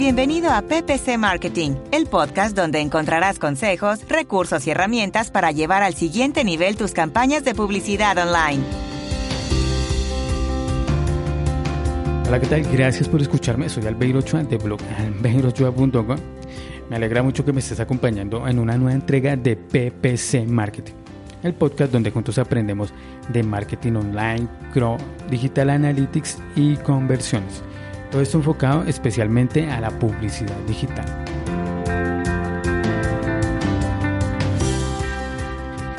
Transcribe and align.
Bienvenido 0.00 0.50
a 0.50 0.62
PPC 0.62 1.18
Marketing, 1.18 1.72
el 1.92 2.06
podcast 2.06 2.56
donde 2.56 2.80
encontrarás 2.80 3.38
consejos, 3.38 4.00
recursos 4.08 4.66
y 4.66 4.70
herramientas 4.70 5.30
para 5.30 5.52
llevar 5.52 5.82
al 5.82 5.92
siguiente 5.92 6.42
nivel 6.42 6.78
tus 6.78 6.92
campañas 6.92 7.44
de 7.44 7.54
publicidad 7.54 8.16
online. 8.16 8.64
Hola, 12.26 12.40
¿qué 12.40 12.46
tal? 12.46 12.62
Gracias 12.62 13.10
por 13.10 13.20
escucharme. 13.20 13.68
Soy 13.68 13.86
Albeiro 13.86 14.20
Ochoa 14.20 14.42
de 14.42 14.56
blog 14.56 14.80
albeirochoa.com. 14.98 16.16
Me 16.88 16.96
alegra 16.96 17.22
mucho 17.22 17.44
que 17.44 17.52
me 17.52 17.60
estés 17.60 17.78
acompañando 17.78 18.48
en 18.48 18.58
una 18.58 18.78
nueva 18.78 18.94
entrega 18.94 19.36
de 19.36 19.54
PPC 19.54 20.46
Marketing, 20.48 20.94
el 21.42 21.52
podcast 21.52 21.92
donde 21.92 22.10
juntos 22.10 22.38
aprendemos 22.38 22.94
de 23.28 23.42
marketing 23.42 23.96
online, 23.96 24.48
CRO, 24.72 24.96
digital 25.28 25.68
analytics 25.68 26.38
y 26.56 26.76
conversiones. 26.76 27.62
Todo 28.10 28.22
esto 28.22 28.38
enfocado 28.38 28.82
especialmente 28.84 29.70
a 29.70 29.80
la 29.80 29.90
publicidad 29.90 30.56
digital. 30.66 31.06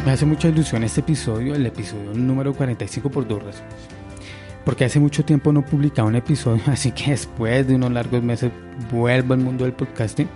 Me 0.06 0.12
hace 0.12 0.26
mucha 0.26 0.50
ilusión 0.50 0.84
este 0.84 1.02
episodio, 1.02 1.56
el 1.56 1.66
episodio 1.66 2.14
número 2.14 2.54
45 2.54 3.10
por 3.10 3.28
dos 3.28 3.44
razones. 3.44 3.74
Porque 4.66 4.84
hace 4.84 5.00
mucho 5.00 5.24
tiempo 5.24 5.54
no 5.54 5.64
publicaba 5.64 6.08
un 6.08 6.16
episodio, 6.16 6.62
así 6.68 6.92
que 6.92 7.12
después 7.12 7.68
de 7.68 7.76
unos 7.76 7.92
largos 7.92 8.22
meses 8.22 8.52
vuelvo 8.92 9.34
al 9.34 9.40
mundo 9.40 9.64
del 9.64 9.74
podcasting 9.74 10.28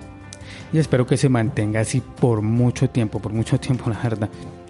y 0.71 0.77
espero 0.77 1.05
que 1.05 1.17
se 1.17 1.29
mantenga 1.29 1.81
así 1.81 2.01
por 2.01 2.41
mucho 2.41 2.89
tiempo, 2.89 3.19
por 3.19 3.33
mucho 3.33 3.59
tiempo 3.59 3.89
la 3.89 3.99
verdad. 3.99 4.29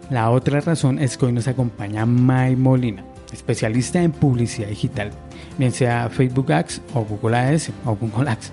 La 0.09 0.29
otra 0.29 0.59
razón 0.59 0.99
es 0.99 1.17
que 1.17 1.25
hoy 1.27 1.33
nos 1.33 1.47
acompaña 1.47 2.05
Mai 2.05 2.55
Molina, 2.55 3.03
especialista 3.35 4.01
en 4.01 4.11
publicidad 4.11 4.67
digital, 4.67 5.11
bien 5.57 5.71
sea 5.71 6.09
Facebook 6.09 6.51
Ads 6.51 6.81
o 6.93 7.05
Google 7.05 7.37
Ads 7.37 7.71
o 7.85 7.95
Google 7.95 8.29
Ads, 8.29 8.51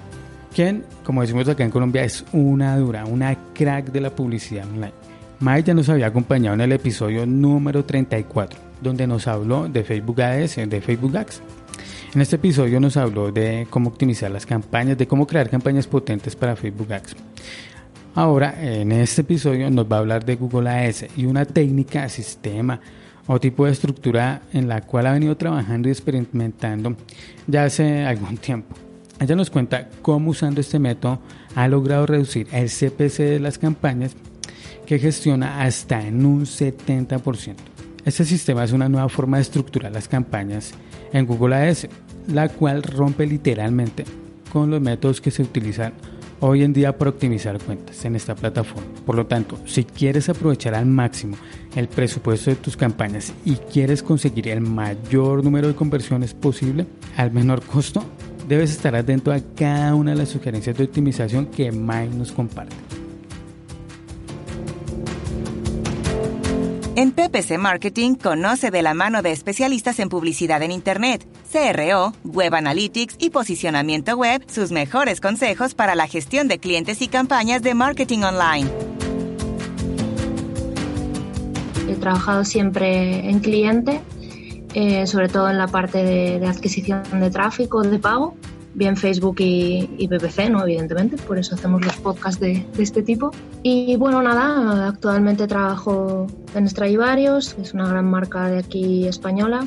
quien, 0.54 0.84
como 1.04 1.23
decimos 1.23 1.48
acá 1.48 1.65
en 1.65 1.70
Colombia, 1.70 2.04
es 2.04 2.24
una 2.32 2.76
dura, 2.76 3.07
una 3.07 3.37
crack 3.54 3.90
de 3.90 4.01
la 4.01 4.10
publicidad 4.10 4.66
online. 4.66 4.92
Mai 5.40 5.62
ya 5.62 5.74
nos 5.74 5.88
había 5.88 6.07
acompañado 6.07 6.54
en 6.54 6.60
el 6.60 6.73
episodio 6.73 7.26
número 7.26 7.84
34, 7.84 8.59
donde 8.80 9.07
nos 9.07 9.26
habló 9.26 9.68
de 9.68 9.82
Facebook 9.82 10.20
Ads, 10.20 10.57
de 10.68 10.80
Facebook 10.80 11.16
Ads. 11.16 11.42
En 12.14 12.20
este 12.20 12.37
episodio 12.37 12.79
nos 12.79 12.96
habló 12.96 13.32
de 13.32 13.66
cómo 13.70 13.88
optimizar 13.88 14.30
las 14.30 14.46
campañas, 14.46 14.98
de 14.98 15.07
cómo 15.07 15.26
crear 15.26 15.48
campañas 15.48 15.87
potentes 15.87 16.37
para 16.37 16.54
Facebook 16.54 16.92
Ads. 16.92 17.16
Ahora, 18.14 18.54
en 18.60 18.92
este 18.92 19.23
episodio 19.23 19.70
nos 19.70 19.90
va 19.90 19.96
a 19.96 20.01
hablar 20.01 20.24
de 20.24 20.37
Google 20.37 20.68
Ads 20.68 21.07
y 21.16 21.24
una 21.24 21.46
técnica, 21.46 22.09
sistema 22.10 22.79
o 23.26 23.40
tipo 23.40 23.66
de 23.66 23.73
estructura 23.73 24.42
en 24.52 24.68
la 24.68 24.80
cual 24.80 25.06
ha 25.06 25.12
venido 25.12 25.37
trabajando 25.37 25.88
y 25.88 25.92
experimentando 25.92 26.96
ya 27.46 27.64
hace 27.64 28.04
algún 28.06 28.37
tiempo. 28.37 28.74
Ella 29.20 29.37
nos 29.37 29.51
cuenta 29.51 29.88
cómo 30.02 30.30
usando 30.30 30.60
este 30.60 30.79
método 30.79 31.20
ha 31.54 31.68
logrado 31.68 32.06
reducir 32.06 32.48
el 32.52 32.68
CPC 32.68 33.18
de 33.18 33.40
las 33.40 33.59
campañas 33.59 34.16
que 34.87 34.98
gestiona 34.98 35.62
hasta 35.62 36.04
en 36.06 36.26
un 36.26 36.42
70%. 36.42 37.54
Este 38.04 38.24
sistema 38.24 38.64
es 38.64 38.73
una 38.73 38.88
nueva 38.88 39.09
forma 39.09 39.36
de 39.36 39.42
estructurar 39.42 39.92
las 39.92 40.09
campañas 40.09 40.73
en 41.12 41.24
Google 41.24 41.54
Ads, 41.54 41.88
la 42.26 42.48
cual 42.48 42.82
rompe 42.82 43.26
literalmente 43.26 44.04
con 44.52 44.70
los 44.70 44.80
métodos 44.80 45.20
que 45.20 45.30
se 45.30 45.42
utilizan 45.42 45.92
hoy 46.43 46.65
en 46.65 46.73
día 46.73 46.98
para 46.98 47.10
optimizar 47.10 47.59
cuentas 47.60 48.04
en 48.04 48.16
esta 48.16 48.35
plataforma. 48.35 48.88
Por 49.07 49.15
lo 49.15 49.26
tanto, 49.26 49.59
si 49.65 49.85
quieres 49.85 50.29
aprovechar 50.29 50.74
al 50.74 50.87
máximo 50.87 51.37
el 51.76 51.88
presupuesto 51.88 52.51
de 52.51 52.57
tus 52.57 52.76
campañas 52.76 53.32
y 53.45 53.54
quieres 53.54 54.02
conseguir 54.02 54.48
el 54.48 54.60
mayor 54.60 55.45
número 55.45 55.68
de 55.68 55.74
conversiones 55.74 56.35
posible 56.35 56.87
al 57.16 57.30
menor 57.30 57.63
costo, 57.63 58.04
debes 58.48 58.73
estar 58.73 58.96
atento 58.96 59.32
a 59.32 59.40
cada 59.57 59.95
una 59.95 60.10
de 60.10 60.18
las 60.18 60.30
sugerencias 60.30 60.76
de 60.76 60.85
optimización 60.85 61.46
que 61.46 61.70
Mike 61.70 62.16
nos 62.16 62.32
comparte. 62.32 63.01
En 67.02 67.10
PPC 67.10 67.58
Marketing 67.58 68.14
conoce 68.14 68.70
de 68.70 68.80
la 68.80 68.94
mano 68.94 69.22
de 69.22 69.32
especialistas 69.32 69.98
en 69.98 70.08
publicidad 70.08 70.62
en 70.62 70.70
Internet, 70.70 71.26
CRO, 71.50 72.12
Web 72.22 72.54
Analytics 72.54 73.16
y 73.18 73.30
posicionamiento 73.30 74.16
web 74.16 74.44
sus 74.46 74.70
mejores 74.70 75.20
consejos 75.20 75.74
para 75.74 75.96
la 75.96 76.06
gestión 76.06 76.46
de 76.46 76.60
clientes 76.60 77.02
y 77.02 77.08
campañas 77.08 77.60
de 77.62 77.74
marketing 77.74 78.20
online. 78.20 78.70
He 81.88 81.96
trabajado 81.96 82.44
siempre 82.44 83.28
en 83.28 83.41
cliente, 83.41 84.00
eh, 84.72 85.04
sobre 85.08 85.28
todo 85.28 85.50
en 85.50 85.58
la 85.58 85.66
parte 85.66 86.04
de, 86.04 86.38
de 86.38 86.46
adquisición 86.46 87.02
de 87.18 87.30
tráfico, 87.32 87.82
de 87.82 87.98
pago 87.98 88.36
bien 88.75 88.97
Facebook 88.97 89.37
y, 89.41 89.91
y, 89.99 90.09
PPC, 90.09 90.50
¿no? 90.50 90.62
Evidentemente, 90.62 91.16
por 91.16 91.38
eso 91.38 91.55
hacemos 91.55 91.84
los 91.84 91.97
podcasts 91.97 92.41
de, 92.41 92.65
de, 92.75 92.83
este 92.83 93.03
tipo. 93.03 93.31
Y 93.62 93.97
bueno, 93.97 94.22
nada, 94.22 94.88
actualmente 94.88 95.47
trabajo 95.47 96.27
en 96.55 96.69
Stradivarius, 96.69 97.55
que 97.55 97.62
es 97.62 97.75
una 97.75 97.88
gran 97.88 98.10
marca 98.10 98.49
de 98.49 98.59
aquí 98.59 99.06
española. 99.06 99.65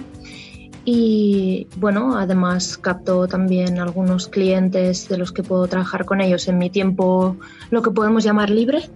Y 0.88 1.68
bueno, 1.78 2.16
además 2.16 2.78
capto 2.78 3.28
también 3.28 3.80
algunos 3.80 4.28
clientes 4.28 5.10
de 5.10 5.18
los 5.18 5.32
que 5.32 5.42
puedo 5.42 5.68
trabajar 5.68 6.06
con 6.06 6.22
ellos 6.22 6.48
en 6.48 6.60
mi 6.60 6.70
tiempo, 6.70 7.38
lo 7.72 7.82
que 7.82 7.90
podemos 7.90 8.24
llamar 8.24 8.52
libre. 8.52 8.88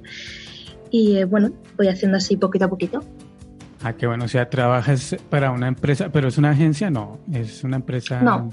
y 0.90 1.16
eh, 1.16 1.24
bueno, 1.24 1.52
voy 1.78 1.88
haciendo 1.88 2.18
así 2.18 2.36
poquito 2.36 2.66
a 2.66 2.68
poquito. 2.68 3.02
Ah, 3.82 3.94
qué 3.94 4.06
bueno, 4.06 4.26
o 4.26 4.28
sea, 4.28 4.50
trabajas 4.50 5.16
para 5.30 5.50
una 5.52 5.68
empresa, 5.68 6.10
pero 6.10 6.28
es 6.28 6.36
una 6.36 6.50
agencia, 6.50 6.90
no, 6.90 7.18
es 7.32 7.64
una 7.64 7.76
empresa. 7.76 8.20
No, 8.20 8.50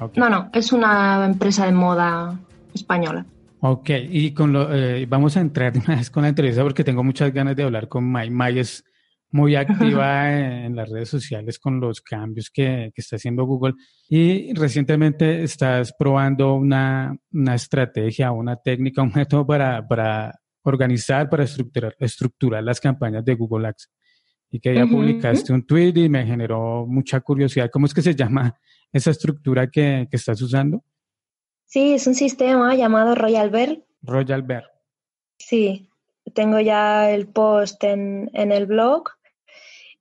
Okay. 0.00 0.20
No, 0.20 0.30
no, 0.30 0.50
es 0.52 0.72
una 0.72 1.24
empresa 1.26 1.66
de 1.66 1.72
moda 1.72 2.38
española. 2.74 3.26
Ok, 3.60 3.90
y 4.10 4.32
con 4.32 4.52
lo, 4.52 4.74
eh, 4.74 5.04
vamos 5.06 5.36
a 5.36 5.40
entrar 5.40 5.72
vez 5.86 6.10
con 6.10 6.22
la 6.22 6.30
entrevista 6.30 6.62
porque 6.62 6.84
tengo 6.84 7.04
muchas 7.04 7.32
ganas 7.32 7.54
de 7.56 7.64
hablar 7.64 7.88
con 7.88 8.10
May. 8.10 8.30
May 8.30 8.58
es 8.58 8.82
muy 9.30 9.54
activa 9.54 10.32
en 10.64 10.74
las 10.74 10.88
redes 10.88 11.10
sociales 11.10 11.58
con 11.58 11.78
los 11.78 12.00
cambios 12.00 12.50
que, 12.50 12.90
que, 12.94 13.00
está 13.00 13.16
haciendo 13.16 13.44
Google 13.44 13.74
y 14.08 14.52
recientemente 14.54 15.42
estás 15.42 15.94
probando 15.98 16.54
una, 16.54 17.14
una 17.32 17.54
estrategia, 17.54 18.32
una 18.32 18.56
técnica, 18.56 19.02
un 19.02 19.12
método 19.14 19.46
para, 19.46 19.86
para 19.86 20.34
organizar, 20.62 21.28
para 21.28 21.44
estructurar, 21.44 21.94
estructurar 21.98 22.64
las 22.64 22.80
campañas 22.80 23.24
de 23.24 23.34
Google 23.34 23.68
Ads. 23.68 23.90
Y 24.50 24.60
que 24.60 24.74
ya 24.74 24.84
uh 24.84 24.88
-huh. 24.88 24.90
publicaste 24.90 25.52
un 25.52 25.64
tweet 25.64 25.92
y 25.96 26.08
me 26.08 26.26
generó 26.26 26.86
mucha 26.86 27.20
curiosidad. 27.20 27.70
¿Cómo 27.70 27.86
es 27.86 27.94
que 27.94 28.02
se 28.02 28.14
llama 28.14 28.58
esa 28.92 29.10
estructura 29.10 29.68
que, 29.70 30.08
que 30.10 30.16
estás 30.16 30.42
usando? 30.42 30.82
Sí, 31.66 31.94
es 31.94 32.06
un 32.06 32.14
sistema 32.14 32.74
llamado 32.74 33.14
Royal 33.14 33.50
Bear. 33.50 33.78
Royal 34.02 34.42
Bear. 34.42 34.64
Sí, 35.38 35.88
tengo 36.34 36.58
ya 36.60 37.10
el 37.10 37.28
post 37.28 37.84
en, 37.84 38.28
en 38.34 38.50
el 38.50 38.66
blog 38.66 39.04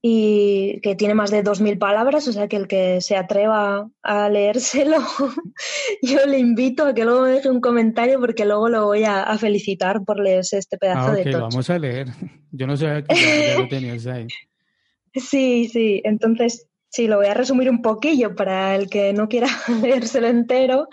y 0.01 0.79
que 0.81 0.95
tiene 0.95 1.13
más 1.13 1.29
de 1.29 1.43
2.000 1.43 1.77
palabras, 1.77 2.27
o 2.27 2.31
sea 2.31 2.47
que 2.47 2.55
el 2.55 2.67
que 2.67 3.01
se 3.01 3.17
atreva 3.17 3.89
a 4.01 4.29
leérselo, 4.29 4.97
yo 6.01 6.25
le 6.25 6.39
invito 6.39 6.85
a 6.85 6.93
que 6.93 7.03
luego 7.03 7.23
me 7.23 7.31
deje 7.31 7.49
un 7.49 7.59
comentario 7.59 8.19
porque 8.19 8.45
luego 8.45 8.69
lo 8.69 8.85
voy 8.85 9.03
a, 9.03 9.23
a 9.23 9.37
felicitar 9.37 10.03
por 10.05 10.19
leerse 10.19 10.57
este 10.57 10.77
pedazo 10.77 11.09
ah, 11.09 11.11
okay, 11.11 11.23
de 11.25 11.31
tocho. 11.31 11.43
vamos 11.43 11.69
a 11.69 11.79
leer. 11.79 12.07
Yo 12.51 12.65
no 12.65 12.75
sabía 12.75 13.03
que 13.03 13.15
ya, 13.15 13.53
ya 13.53 13.59
lo 13.59 13.67
tenías 13.67 14.05
ahí. 14.07 14.27
Sí, 15.11 15.67
sí, 15.67 16.01
entonces 16.05 16.69
sí, 16.87 17.07
lo 17.07 17.17
voy 17.17 17.25
a 17.25 17.33
resumir 17.33 17.67
un 17.67 17.81
poquillo 17.81 18.35
para 18.35 18.75
el 18.75 18.89
que 18.89 19.11
no 19.11 19.27
quiera 19.27 19.47
leérselo 19.81 20.27
entero. 20.27 20.87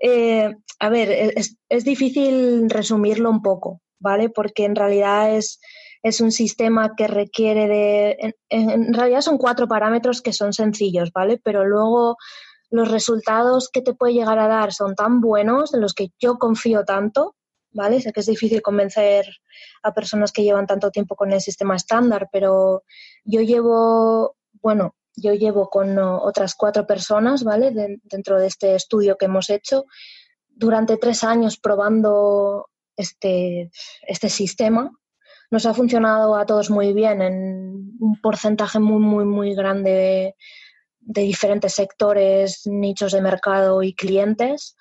Eh, 0.00 0.54
a 0.78 0.88
ver, 0.88 1.10
es, 1.10 1.56
es, 1.68 1.84
difícil 1.84 2.70
resumirlo 2.70 3.30
un 3.30 3.42
poco, 3.42 3.80
¿vale? 3.98 4.28
Porque 4.28 4.64
en 4.64 4.76
realidad 4.76 5.36
es, 5.36 5.60
es 6.02 6.20
un 6.20 6.32
sistema 6.32 6.94
que 6.96 7.06
requiere 7.06 7.68
de... 7.68 8.34
En, 8.48 8.92
realidad 8.92 9.20
son 9.20 9.38
cuatro 9.38 9.68
parámetros 9.68 10.20
que 10.20 10.32
son 10.32 10.52
sencillos, 10.52 11.12
¿vale? 11.12 11.40
Pero 11.42 11.64
luego 11.64 12.16
los 12.70 12.90
resultados 12.90 13.68
que 13.68 13.82
te 13.82 13.94
puede 13.94 14.14
llegar 14.14 14.38
a 14.38 14.48
dar 14.48 14.72
son 14.72 14.94
tan 14.94 15.20
buenos, 15.20 15.74
en 15.74 15.80
los 15.80 15.94
que 15.94 16.08
yo 16.18 16.38
confío 16.38 16.84
tanto, 16.84 17.36
¿vale? 17.70 18.00
Sé 18.00 18.12
que 18.12 18.20
es 18.20 18.26
difícil 18.26 18.62
convencer 18.62 19.26
a 19.82 19.94
personas 19.94 20.32
que 20.32 20.42
llevan 20.42 20.66
tanto 20.66 20.90
tiempo 20.90 21.14
con 21.14 21.32
el 21.32 21.40
sistema 21.40 21.76
estándar, 21.76 22.28
pero 22.32 22.82
yo 23.24 23.40
llevo, 23.40 24.36
bueno, 24.60 24.96
yo 25.14 25.34
llevo 25.34 25.68
con 25.68 25.98
otras 25.98 26.54
cuatro 26.54 26.86
personas, 26.86 27.44
¿vale? 27.44 27.70
De, 27.70 28.00
dentro 28.02 28.40
de 28.40 28.46
este 28.48 28.74
estudio 28.74 29.16
que 29.16 29.26
hemos 29.26 29.50
hecho, 29.50 29.84
durante 30.48 30.96
tres 30.96 31.22
años 31.22 31.58
probando 31.58 32.70
este, 32.96 33.70
este 34.02 34.28
sistema. 34.28 34.90
Nos 35.52 35.66
ha 35.66 35.74
funcionado 35.74 36.34
a 36.34 36.46
todos 36.46 36.70
muy 36.70 36.94
bien 36.94 37.20
en 37.20 37.96
un 38.00 38.18
porcentaje 38.22 38.78
muy, 38.78 39.00
muy, 39.00 39.26
muy 39.26 39.54
grande 39.54 40.34
de, 40.98 41.22
diferentes 41.22 41.74
sectores, 41.74 42.62
nichos 42.64 43.12
de 43.12 43.20
mercado 43.20 43.82
y 43.82 43.94
clientes. 43.94 44.76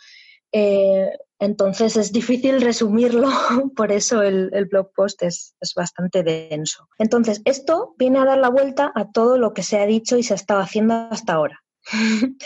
Eh, 0.53 1.09
entonces 1.39 1.97
es 1.97 2.13
difícil 2.13 2.61
resumirlo, 2.61 3.27
por 3.75 3.91
eso 3.91 4.21
el, 4.21 4.49
el 4.53 4.67
blog 4.67 4.93
post 4.95 5.21
es, 5.23 5.55
es, 5.59 5.73
bastante 5.73 6.23
denso. 6.23 6.87
Entonces, 6.97 7.41
esto 7.43 7.93
viene 7.97 8.19
a 8.19 8.25
dar 8.25 8.37
la 8.37 8.49
vuelta 8.49 8.93
a 8.95 9.11
todo 9.11 9.37
lo 9.37 9.53
que 9.53 9.63
se 9.63 9.77
ha 9.77 9.85
dicho 9.85 10.17
y 10.17 10.23
se 10.23 10.33
ha 10.33 10.37
estado 10.37 10.61
haciendo 10.61 10.93
hasta 11.11 11.33
ahora. 11.33 11.61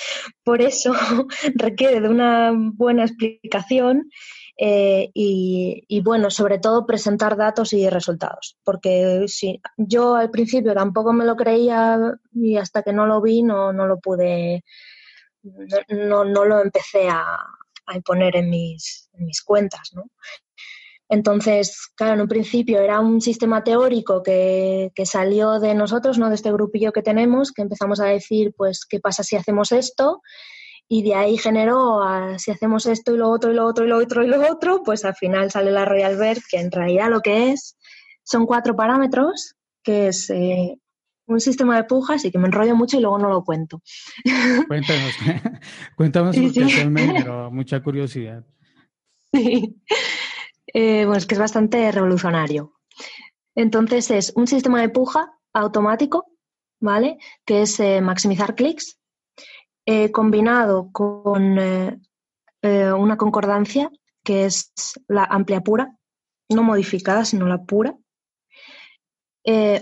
Por 0.43 0.63
eso 0.63 0.93
requiere 1.53 2.01
de 2.01 2.09
una 2.09 2.51
buena 2.55 3.03
explicación 3.03 4.09
eh, 4.57 5.09
y, 5.13 6.01
bueno, 6.01 6.29
sobre 6.29 6.59
todo 6.59 6.85
presentar 6.85 7.35
datos 7.35 7.73
y 7.73 7.89
resultados, 7.89 8.57
porque 8.63 9.25
si 9.27 9.61
yo 9.77 10.15
al 10.15 10.29
principio 10.29 10.73
tampoco 10.73 11.11
me 11.11 11.25
lo 11.25 11.35
creía 11.35 11.99
y 12.33 12.55
hasta 12.55 12.81
que 12.81 12.93
no 12.93 13.05
lo 13.05 13.21
vi 13.21 13.43
no, 13.43 13.73
no 13.73 13.85
lo 13.85 13.99
pude, 13.99 14.63
no, 15.89 16.23
no 16.23 16.45
lo 16.45 16.61
empecé 16.61 17.09
a, 17.09 17.23
a 17.85 17.95
imponer 17.95 18.37
en 18.37 18.49
mis, 18.49 19.09
mis 19.17 19.41
cuentas, 19.41 19.91
¿no? 19.93 20.05
Entonces, 21.07 21.91
claro, 21.95 22.15
en 22.15 22.21
un 22.21 22.27
principio 22.27 22.79
era 22.79 22.99
un 22.99 23.21
sistema 23.21 23.63
teórico 23.63 24.23
que, 24.23 24.91
que, 24.95 25.05
salió 25.05 25.59
de 25.59 25.75
nosotros, 25.75 26.17
¿no? 26.17 26.29
de 26.29 26.35
este 26.35 26.51
grupillo 26.51 26.91
que 26.93 27.03
tenemos, 27.03 27.51
que 27.51 27.61
empezamos 27.61 27.99
a 27.99 28.05
decir, 28.05 28.53
pues, 28.57 28.85
¿qué 28.89 28.99
pasa 28.99 29.21
si 29.21 29.35
hacemos 29.35 29.71
esto? 29.71 30.21
Y 30.87 31.03
de 31.03 31.15
ahí 31.15 31.37
generó, 31.37 32.01
si 32.37 32.51
hacemos 32.51 32.85
esto 32.85 33.13
y 33.13 33.17
lo 33.17 33.29
otro 33.29 33.51
y 33.51 33.55
lo 33.55 33.65
otro 33.65 33.85
y 33.85 33.87
lo 33.87 33.97
otro 33.97 34.23
y 34.23 34.27
lo 34.27 34.51
otro, 34.51 34.83
pues 34.83 35.03
al 35.03 35.15
final 35.15 35.49
sale 35.49 35.71
la 35.71 35.85
Royal 35.85 36.17
Bird, 36.17 36.43
que 36.49 36.59
en 36.59 36.71
realidad 36.71 37.09
lo 37.09 37.21
que 37.21 37.51
es 37.51 37.75
son 38.23 38.45
cuatro 38.45 38.75
parámetros, 38.75 39.55
que 39.83 40.07
es 40.07 40.29
eh, 40.29 40.77
un 41.27 41.39
sistema 41.39 41.75
de 41.75 41.83
pujas 41.85 42.25
y 42.25 42.31
que 42.31 42.37
me 42.37 42.47
enrollo 42.47 42.75
mucho 42.75 42.97
y 42.97 43.01
luego 43.01 43.17
no 43.17 43.29
lo 43.29 43.43
cuento. 43.43 43.81
Cuéntanos, 44.67 45.13
cuéntanos 45.95 46.35
porque 46.35 46.89
pero 47.13 47.51
mucha 47.51 47.81
curiosidad. 47.81 48.43
Sí. 49.33 49.75
Eh, 50.67 51.05
bueno, 51.05 51.17
es 51.17 51.25
que 51.25 51.35
es 51.35 51.39
bastante 51.39 51.91
revolucionario. 51.91 52.73
Entonces 53.55 54.11
es 54.11 54.33
un 54.35 54.47
sistema 54.47 54.81
de 54.81 54.89
puja 54.89 55.31
automático, 55.53 56.25
¿vale? 56.79 57.17
Que 57.45 57.61
es 57.61 57.79
eh, 57.79 58.01
maximizar 58.01 58.55
clics, 58.55 58.99
eh, 59.85 60.11
combinado 60.11 60.91
con 60.91 61.59
una 62.61 63.17
concordancia, 63.17 63.91
que 64.23 64.45
es 64.45 64.73
la 65.07 65.23
amplia 65.23 65.61
pura, 65.61 65.95
no 66.49 66.63
modificada, 66.63 67.23
sino 67.23 67.45
la 67.45 67.63
pura. 67.63 67.95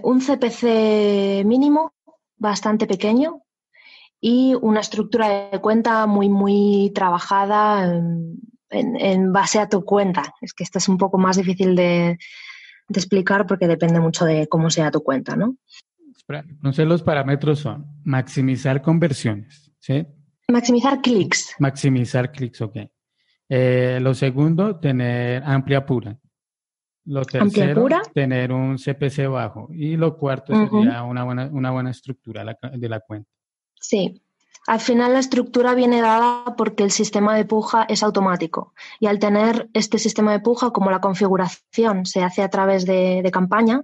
un 0.03 0.19
CPC 0.19 1.45
mínimo, 1.45 1.93
bastante 2.35 2.85
pequeño, 2.85 3.43
y 4.25 4.55
una 4.61 4.79
estructura 4.79 5.49
de 5.49 5.59
cuenta 5.59 6.07
muy, 6.07 6.29
muy 6.29 6.93
trabajada 6.95 7.93
en, 8.69 9.33
base 9.33 9.59
a 9.59 9.67
tu 9.67 9.83
cuenta. 9.83 10.33
Es 10.39 10.53
que 10.53 10.63
esta 10.63 10.79
es 10.79 10.87
un 10.87 10.97
poco 10.97 11.17
más 11.17 11.35
difícil 11.35 11.75
de, 11.75 12.17
explicar 12.87 13.45
porque 13.45 13.67
depende 13.67 13.99
mucho 13.99 14.23
de 14.23 14.47
cómo 14.47 14.69
sea 14.69 14.91
tu 14.91 15.03
cuenta, 15.03 15.35
¿no? 15.35 15.57
Entonces 16.29 16.87
los 16.87 17.03
parámetros 17.03 17.59
son 17.59 17.85
maximizar 18.05 18.81
conversiones, 18.81 19.62
¿sí? 19.83 20.05
Maximizar 20.47 21.01
clics. 21.01 21.55
Maximizar 21.59 22.31
clics, 22.31 22.61
ok. 22.61 22.77
Eh, 23.49 23.99
lo 24.01 24.13
segundo, 24.13 24.79
tener 24.79 25.43
amplia 25.43 25.85
pura. 25.85 26.17
Lo 27.05 27.25
tercero, 27.25 27.85
tener 28.13 28.53
un 28.53 28.77
CPC 28.77 29.27
bajo. 29.27 29.67
Y 29.71 29.97
lo 29.97 30.17
cuarto 30.17 30.53
sería 30.53 31.03
una 31.03 31.25
buena, 31.25 31.49
una 31.51 31.71
buena 31.71 31.91
estructura 31.91 32.45
de 32.45 32.89
la 32.89 32.99
cuenta. 33.01 33.29
Sí, 33.75 34.21
al 34.67 34.79
final 34.79 35.11
la 35.11 35.19
estructura 35.19 35.75
viene 35.75 36.01
dada 36.01 36.55
porque 36.55 36.83
el 36.83 36.91
sistema 36.91 37.35
de 37.35 37.43
puja 37.43 37.83
es 37.89 38.01
automático 38.01 38.73
y 39.01 39.07
al 39.07 39.19
tener 39.19 39.69
este 39.73 39.99
sistema 39.99 40.31
de 40.31 40.39
puja, 40.39 40.71
como 40.71 40.89
la 40.89 41.01
configuración 41.01 42.05
se 42.05 42.23
hace 42.23 42.41
a 42.41 42.49
través 42.49 42.85
de, 42.85 43.29
campaña, 43.33 43.83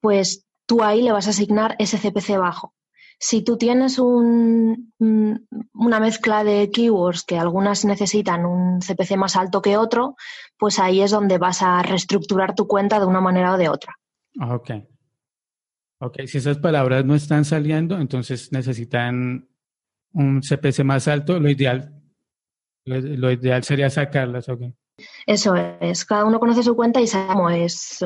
pues 0.00 0.44
tú 0.66 0.82
ahí 0.82 1.02
le 1.02 1.12
vas 1.12 1.28
a 1.28 1.30
asignar 1.30 1.76
ese 1.78 1.98
CPC 1.98 2.38
bajo. 2.38 2.74
Si 3.20 3.42
tú 3.42 3.56
tienes 3.56 3.98
un, 3.98 4.92
una 4.98 6.00
mezcla 6.00 6.44
de 6.44 6.70
keywords 6.70 7.24
que 7.24 7.36
algunas 7.36 7.84
necesitan 7.84 8.46
un 8.46 8.80
CPC 8.80 9.16
más 9.16 9.34
alto 9.34 9.60
que 9.60 9.76
otro, 9.76 10.14
pues 10.56 10.78
ahí 10.78 11.00
es 11.00 11.10
donde 11.10 11.38
vas 11.38 11.62
a 11.62 11.82
reestructurar 11.82 12.54
tu 12.54 12.66
cuenta 12.66 13.00
de 13.00 13.06
una 13.06 13.20
manera 13.20 13.54
o 13.54 13.58
de 13.58 13.68
otra. 13.68 13.94
Ah, 14.38 14.54
ok. 14.54 14.70
Ok, 16.00 16.20
si 16.26 16.38
esas 16.38 16.58
palabras 16.58 17.04
no 17.04 17.16
están 17.16 17.44
saliendo, 17.44 17.98
entonces 17.98 18.52
necesitan 18.52 19.48
un 20.12 20.40
CPC 20.40 20.84
más 20.84 21.08
alto, 21.08 21.40
lo 21.40 21.50
ideal, 21.50 21.92
lo, 22.84 23.30
ideal 23.32 23.64
sería 23.64 23.90
sacarlas, 23.90 24.48
¿ok? 24.48 24.62
Eso 25.26 25.54
es, 25.56 26.04
cada 26.04 26.24
uno 26.24 26.40
conoce 26.40 26.62
su 26.62 26.74
cuenta 26.74 27.00
y 27.00 27.06
sabe 27.06 27.32
cómo 27.32 27.50
es, 27.50 27.98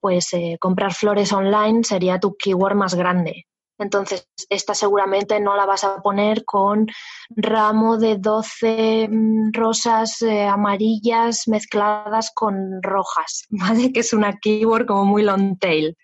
pues 0.00 0.32
eh, 0.34 0.56
comprar 0.60 0.92
flores 0.92 1.32
online 1.32 1.84
sería 1.84 2.18
tu 2.18 2.36
keyword 2.36 2.74
más 2.74 2.94
grande. 2.94 3.46
Entonces, 3.78 4.28
esta 4.48 4.74
seguramente 4.74 5.38
no 5.40 5.56
la 5.56 5.66
vas 5.66 5.84
a 5.84 6.00
poner 6.00 6.44
con 6.44 6.86
ramo 7.30 7.98
de 7.98 8.16
12 8.16 9.08
mm, 9.08 9.52
rosas 9.52 10.22
eh, 10.22 10.46
amarillas 10.46 11.46
mezcladas 11.48 12.30
con 12.34 12.82
rojas, 12.82 13.46
¿vale? 13.50 13.92
Que 13.92 14.00
es 14.00 14.12
una 14.12 14.38
keyword 14.38 14.86
como 14.86 15.04
muy 15.04 15.22
long 15.22 15.58
tail. 15.58 15.96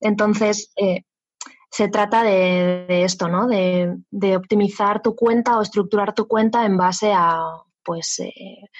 Entonces, 0.00 0.72
eh, 0.76 1.02
se 1.70 1.88
trata 1.88 2.22
de, 2.22 3.04
esto, 3.04 3.28
¿no? 3.28 3.46
De, 3.46 4.36
optimizar 4.36 5.02
tu 5.02 5.14
cuenta 5.14 5.58
o 5.58 5.62
estructurar 5.62 6.14
tu 6.14 6.26
cuenta 6.26 6.64
en 6.64 6.76
base 6.76 7.12
a, 7.14 7.38
pues, 7.84 8.20
eh, 8.20 8.70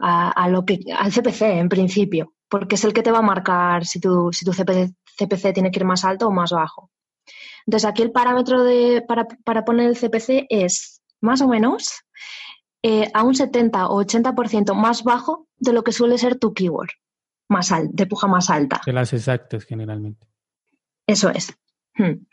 al 0.00 0.64
CPC 0.64 1.42
en 1.42 1.68
principio, 1.68 2.34
porque 2.48 2.74
es 2.74 2.84
el 2.84 2.92
que 2.92 3.02
te 3.02 3.12
va 3.12 3.18
a 3.18 3.22
marcar 3.22 3.84
si 3.84 4.00
tu, 4.00 4.32
si 4.32 4.44
tu 4.44 4.52
CPC, 4.52 5.52
tiene 5.52 5.70
que 5.70 5.78
ir 5.78 5.84
más 5.84 6.04
alto 6.04 6.26
o 6.26 6.32
más 6.32 6.50
bajo. 6.50 6.90
Entonces, 7.66 7.88
aquí 7.88 8.02
el 8.02 8.12
parámetro 8.12 8.62
de, 8.62 9.02
para, 9.06 9.64
poner 9.64 9.88
el 9.88 9.96
CPC 9.96 10.46
es 10.48 11.02
más 11.20 11.40
o 11.40 11.48
menos 11.48 12.02
eh, 12.82 13.10
a 13.12 13.24
un 13.24 13.34
70 13.34 13.88
o 13.88 14.02
80% 14.02 14.74
más 14.74 15.02
bajo 15.02 15.48
de 15.56 15.72
lo 15.72 15.82
que 15.82 15.92
suele 15.92 16.18
ser 16.18 16.38
tu 16.38 16.54
keyword, 16.54 16.90
más 17.48 17.72
al, 17.72 17.88
de 17.90 18.06
puja 18.06 18.28
más 18.28 18.50
alta. 18.50 18.80
De 18.86 18.92
las 18.92 19.12
exactas 19.12 19.64
generalmente. 19.64 20.28
Eso 21.06 21.30
es. 21.30 21.56
Hmm. 21.94 22.24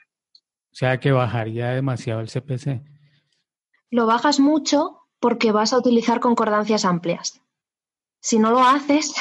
O 0.73 0.75
sea 0.75 0.99
que 0.99 1.11
bajaría 1.11 1.69
demasiado 1.69 2.19
el 2.19 2.29
CPC. 2.29 2.83
Lo 3.89 4.05
bajas 4.05 4.39
mucho 4.39 5.07
porque 5.19 5.51
vas 5.51 5.73
a 5.73 5.77
utilizar 5.77 6.19
concordancias 6.19 6.85
amplias. 6.85 7.41
Si 8.23 8.39
no 8.39 8.51
lo 8.51 8.63
haces, 8.63 9.13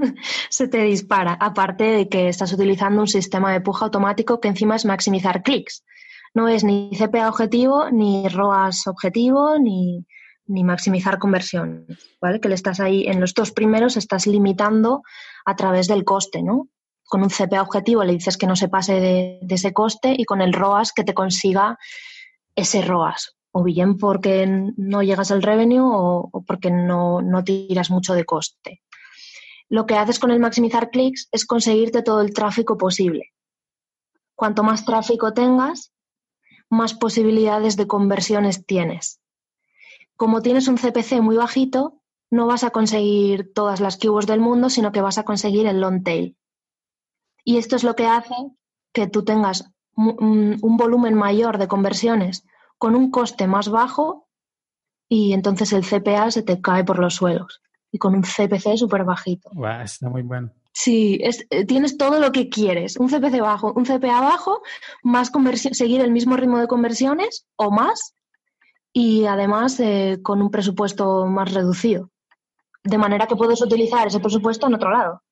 se 0.50 0.66
te 0.66 0.82
dispara, 0.82 1.34
aparte 1.40 1.84
de 1.84 2.08
que 2.08 2.28
estás 2.28 2.52
utilizando 2.52 3.00
un 3.00 3.06
sistema 3.06 3.52
de 3.52 3.60
puja 3.60 3.84
automático 3.84 4.40
que 4.40 4.48
encima 4.48 4.74
es 4.74 4.84
maximizar 4.84 5.44
clics. 5.44 5.84
No 6.34 6.48
es 6.48 6.64
ni 6.64 6.90
CPA 6.90 7.28
objetivo, 7.28 7.88
ni 7.90 8.28
ROAS 8.28 8.88
objetivo, 8.88 9.58
ni, 9.60 10.04
ni 10.46 10.64
maximizar 10.64 11.20
conversión, 11.20 11.86
¿vale? 12.20 12.40
Que 12.40 12.48
le 12.48 12.56
estás 12.56 12.80
ahí, 12.80 13.06
en 13.06 13.20
los 13.20 13.32
dos 13.32 13.52
primeros 13.52 13.96
estás 13.96 14.26
limitando 14.26 15.02
a 15.46 15.54
través 15.54 15.86
del 15.86 16.04
coste, 16.04 16.42
¿no? 16.42 16.68
con 17.08 17.22
un 17.22 17.30
CPA 17.30 17.62
objetivo 17.62 18.04
le 18.04 18.12
dices 18.12 18.36
que 18.36 18.46
no 18.46 18.54
se 18.54 18.68
pase 18.68 19.00
de, 19.00 19.40
ese 19.48 19.72
coste 19.72 20.14
y 20.16 20.24
con 20.24 20.42
el 20.42 20.52
ROAS 20.52 20.92
que 20.92 21.04
te 21.04 21.14
consiga 21.14 21.78
ese 22.54 22.82
ROAS. 22.82 23.37
O 23.58 23.64
bien 23.64 23.98
porque 23.98 24.46
no 24.76 25.02
llegas 25.02 25.32
al 25.32 25.42
revenue 25.42 25.82
o, 25.82 26.44
porque 26.46 26.70
no, 26.70 27.20
no 27.22 27.42
tiras 27.42 27.90
mucho 27.90 28.14
de 28.14 28.24
coste. 28.24 28.82
Lo 29.68 29.84
que 29.84 29.96
haces 29.96 30.20
con 30.20 30.30
el 30.30 30.38
maximizar 30.38 30.90
clics 30.90 31.28
es 31.32 31.44
conseguirte 31.44 32.02
todo 32.02 32.20
el 32.20 32.32
tráfico 32.32 32.78
posible. 32.78 33.32
Cuanto 34.36 34.62
más 34.62 34.84
tráfico 34.84 35.34
tengas, 35.34 35.92
más 36.70 36.94
posibilidades 36.94 37.76
de 37.76 37.88
conversiones 37.88 38.64
tienes. 38.64 39.20
Como 40.14 40.40
tienes 40.40 40.68
un 40.68 40.76
CPC 40.76 41.20
muy 41.20 41.36
bajito, 41.36 42.00
no 42.30 42.46
vas 42.46 42.62
a 42.62 42.70
conseguir 42.70 43.52
todas 43.52 43.80
las 43.80 43.96
cubos 43.96 44.28
del 44.28 44.38
mundo, 44.38 44.70
sino 44.70 44.92
que 44.92 45.00
vas 45.00 45.18
a 45.18 45.24
conseguir 45.24 45.66
el 45.66 45.80
long 45.80 46.04
tail. 46.04 46.36
Y 47.42 47.56
esto 47.56 47.74
es 47.74 47.82
lo 47.82 47.96
que 47.96 48.06
hace 48.06 48.36
que 48.92 49.08
tú 49.08 49.24
tengas 49.24 49.68
un, 49.96 50.76
volumen 50.76 51.14
mayor 51.14 51.58
de 51.58 51.66
conversiones 51.66 52.44
con 52.78 52.94
un 52.94 53.10
coste 53.10 53.46
más 53.46 53.68
bajo 53.68 54.28
y 55.08 55.32
entonces 55.32 55.72
el 55.72 55.84
CPA 55.84 56.30
se 56.30 56.42
te 56.42 56.60
cae 56.60 56.84
por 56.84 56.98
los 56.98 57.14
suelos 57.14 57.60
y 57.90 57.98
con 57.98 58.14
un 58.14 58.22
CPC 58.22 58.76
súper 58.76 59.04
bajito. 59.04 59.50
está 59.82 60.08
muy 60.08 60.22
bueno. 60.22 60.52
Sí, 60.72 61.20
eh, 61.22 61.64
tienes 61.64 61.96
todo 61.96 62.20
lo 62.20 62.30
que 62.30 62.48
quieres. 62.48 62.96
Un 62.98 63.08
CPC 63.08 63.40
bajo, 63.40 63.72
un 63.72 63.84
CPA 63.84 64.20
bajo, 64.20 64.62
más 65.02 65.32
seguir 65.72 66.00
el 66.00 66.12
mismo 66.12 66.36
ritmo 66.36 66.58
de 66.58 66.68
conversiones 66.68 67.46
o 67.56 67.70
más 67.70 68.14
y 68.92 69.26
además 69.26 69.80
eh, 69.80 70.20
con 70.22 70.40
un 70.40 70.50
presupuesto 70.50 71.26
más 71.26 71.52
reducido. 71.52 72.10
De 72.84 72.98
manera 72.98 73.26
que 73.26 73.36
puedes 73.36 73.60
utilizar 73.60 74.06
ese 74.06 74.20
presupuesto 74.20 74.66
en 74.66 74.74
otro 74.74 74.90
lado. 74.90 75.22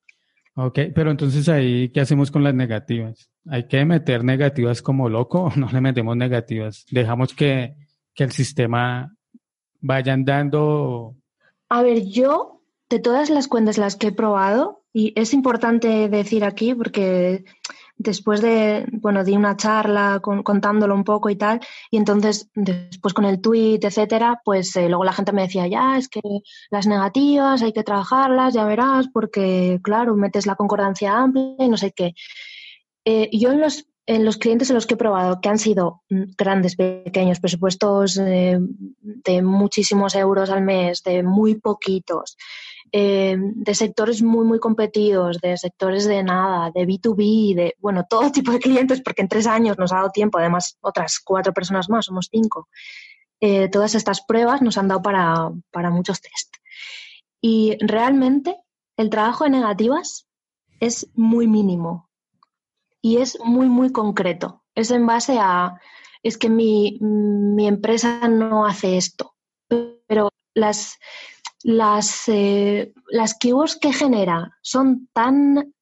Ok, 0.58 0.78
pero 0.94 1.10
entonces 1.10 1.50
ahí, 1.50 1.90
¿qué 1.90 2.00
hacemos 2.00 2.30
con 2.30 2.42
las 2.42 2.54
negativas? 2.54 3.30
¿Hay 3.46 3.68
que 3.68 3.84
meter 3.84 4.24
negativas 4.24 4.80
como 4.80 5.10
loco 5.10 5.42
o 5.42 5.50
no 5.56 5.68
le 5.70 5.82
metemos 5.82 6.16
negativas? 6.16 6.86
¿Dejamos 6.90 7.34
que, 7.34 7.76
el 8.16 8.32
sistema 8.32 9.14
vaya 9.80 10.14
andando? 10.14 11.14
A 11.68 11.82
ver, 11.82 12.06
yo, 12.06 12.62
de 12.88 12.98
todas 12.98 13.28
las 13.28 13.48
cuentas 13.48 13.76
las 13.76 13.96
que 13.96 14.06
he 14.06 14.12
probado, 14.12 14.82
y 14.94 15.12
es 15.14 15.34
importante 15.34 16.08
decir 16.08 16.42
aquí 16.42 16.74
porque 16.74 17.44
después 17.98 18.42
de, 18.42 18.86
bueno, 18.92 19.24
di 19.24 19.36
una 19.36 19.56
charla 19.56 20.20
contándolo 20.20 20.94
un 20.94 21.04
poco 21.04 21.30
y 21.30 21.36
tal, 21.36 21.60
y 21.90 21.96
entonces 21.96 22.50
después 22.54 23.14
con 23.14 23.24
el 23.24 23.40
tweet, 23.40 23.80
etcétera, 23.82 24.40
pues 24.44 24.76
eh, 24.76 24.88
luego 24.88 25.04
la 25.04 25.12
gente 25.12 25.32
me 25.32 25.42
decía, 25.42 25.66
ya, 25.66 25.96
es 25.96 26.08
que 26.08 26.20
las 26.70 26.86
negativas 26.86 27.62
hay 27.62 27.72
que 27.72 27.82
trabajarlas, 27.82 28.54
ya 28.54 28.64
verás, 28.64 29.08
porque 29.12 29.80
claro, 29.82 30.14
metes 30.14 30.46
la 30.46 30.56
concordancia 30.56 31.16
amplia 31.16 31.56
y 31.58 31.68
no 31.68 31.76
sé 31.76 31.92
qué. 31.92 32.14
Eh, 33.04 33.30
yo 33.32 33.52
en 33.52 33.60
los, 33.60 33.86
en 34.06 34.24
los 34.24 34.36
clientes 34.36 34.68
en 34.70 34.74
los 34.74 34.86
que 34.86 34.94
he 34.94 34.98
probado, 34.98 35.40
que 35.40 35.48
han 35.48 35.58
sido 35.58 36.02
grandes, 36.08 36.76
pequeños, 36.76 37.40
presupuestos 37.40 38.18
eh, 38.18 38.58
de 39.00 39.42
muchísimos 39.42 40.14
euros 40.14 40.50
al 40.50 40.62
mes, 40.62 41.02
de 41.02 41.22
muy 41.22 41.54
poquitos, 41.54 42.36
eh, 42.92 43.36
de 43.38 43.74
sectores 43.74 44.22
muy, 44.22 44.44
muy 44.44 44.58
competidos, 44.58 45.38
de 45.40 45.56
sectores 45.56 46.06
de 46.06 46.22
nada, 46.22 46.70
de 46.74 46.86
B2B, 46.86 47.54
de, 47.54 47.74
bueno, 47.78 48.04
todo 48.08 48.32
tipo 48.32 48.52
de 48.52 48.58
clientes, 48.58 49.00
porque 49.02 49.22
en 49.22 49.28
tres 49.28 49.46
años 49.46 49.78
nos 49.78 49.92
ha 49.92 49.96
dado 49.96 50.10
tiempo, 50.10 50.38
además 50.38 50.76
otras 50.80 51.20
cuatro 51.20 51.52
personas 51.52 51.88
más, 51.88 52.06
somos 52.06 52.28
cinco. 52.30 52.68
todas 53.70 53.94
estas 53.94 54.22
pruebas 54.22 54.62
nos 54.62 54.78
han 54.78 54.88
dado 54.88 55.02
para, 55.02 55.50
para 55.70 55.90
muchos 55.90 56.20
test. 56.20 56.56
Y 57.40 57.76
realmente 57.80 58.56
el 58.96 59.10
trabajo 59.10 59.44
de 59.44 59.50
negativas 59.50 60.26
es 60.80 61.08
muy 61.14 61.46
mínimo 61.46 62.08
y 63.02 63.18
es 63.18 63.38
muy, 63.44 63.68
muy 63.68 63.92
concreto. 63.92 64.64
Es 64.74 64.90
en 64.90 65.06
base 65.06 65.38
a, 65.40 65.80
es 66.22 66.38
que 66.38 66.48
mi, 66.48 66.98
empresa 67.66 68.28
no 68.28 68.66
hace 68.66 68.96
esto, 68.96 69.34
pero 69.68 70.30
las, 70.54 70.98
las, 71.62 72.28
eh, 72.28 72.92
las 73.10 73.36
keywords 73.38 73.78
que 73.80 73.92
genera 73.92 74.56
son 74.62 75.08
tan, 75.12 75.74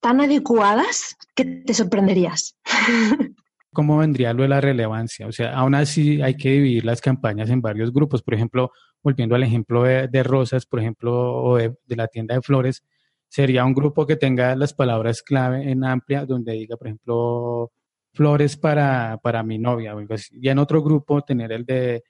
tan 0.00 0.20
adecuadas 0.20 1.16
que 1.34 1.44
te 1.44 1.74
sorprenderías. 1.74 2.56
¿Cómo 3.72 3.98
vendría 3.98 4.32
lo 4.32 4.42
de 4.42 4.48
la 4.48 4.60
relevancia? 4.60 5.26
O 5.26 5.32
sea, 5.32 5.54
aún 5.54 5.74
así 5.74 6.22
hay 6.22 6.36
que 6.36 6.50
dividir 6.50 6.84
las 6.84 7.00
campañas 7.00 7.50
en 7.50 7.60
varios 7.60 7.92
grupos. 7.92 8.22
Por 8.22 8.34
ejemplo, 8.34 8.72
volviendo 9.02 9.34
al 9.34 9.42
ejemplo 9.42 9.82
de, 9.82 10.22
rosas, 10.22 10.66
por 10.66 10.80
ejemplo, 10.80 11.12
o 11.14 11.56
de, 11.56 11.76
la 11.88 12.08
tienda 12.08 12.34
de 12.34 12.42
flores, 12.42 12.82
sería 13.28 13.64
un 13.64 13.74
grupo 13.74 14.06
que 14.06 14.16
tenga 14.16 14.56
las 14.56 14.72
palabras 14.72 15.22
clave 15.22 15.70
en 15.70 15.84
amplia, 15.84 16.24
donde 16.24 16.54
diga, 16.54 16.76
por 16.76 16.88
ejemplo, 16.88 17.72
flores 18.14 18.56
para, 18.56 19.18
para 19.22 19.42
mi 19.42 19.58
novia. 19.58 19.94
Y 20.32 20.48
en 20.48 20.58
otro 20.58 20.82
grupo 20.82 21.22
tener 21.22 21.52
el 21.52 21.64
de 21.64 22.02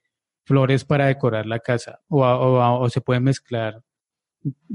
flores 0.48 0.84
para 0.84 1.06
decorar 1.06 1.46
la 1.46 1.60
casa. 1.60 2.00
O, 2.08 2.88
se 2.88 3.00
puede 3.00 3.20
mezclar 3.20 3.82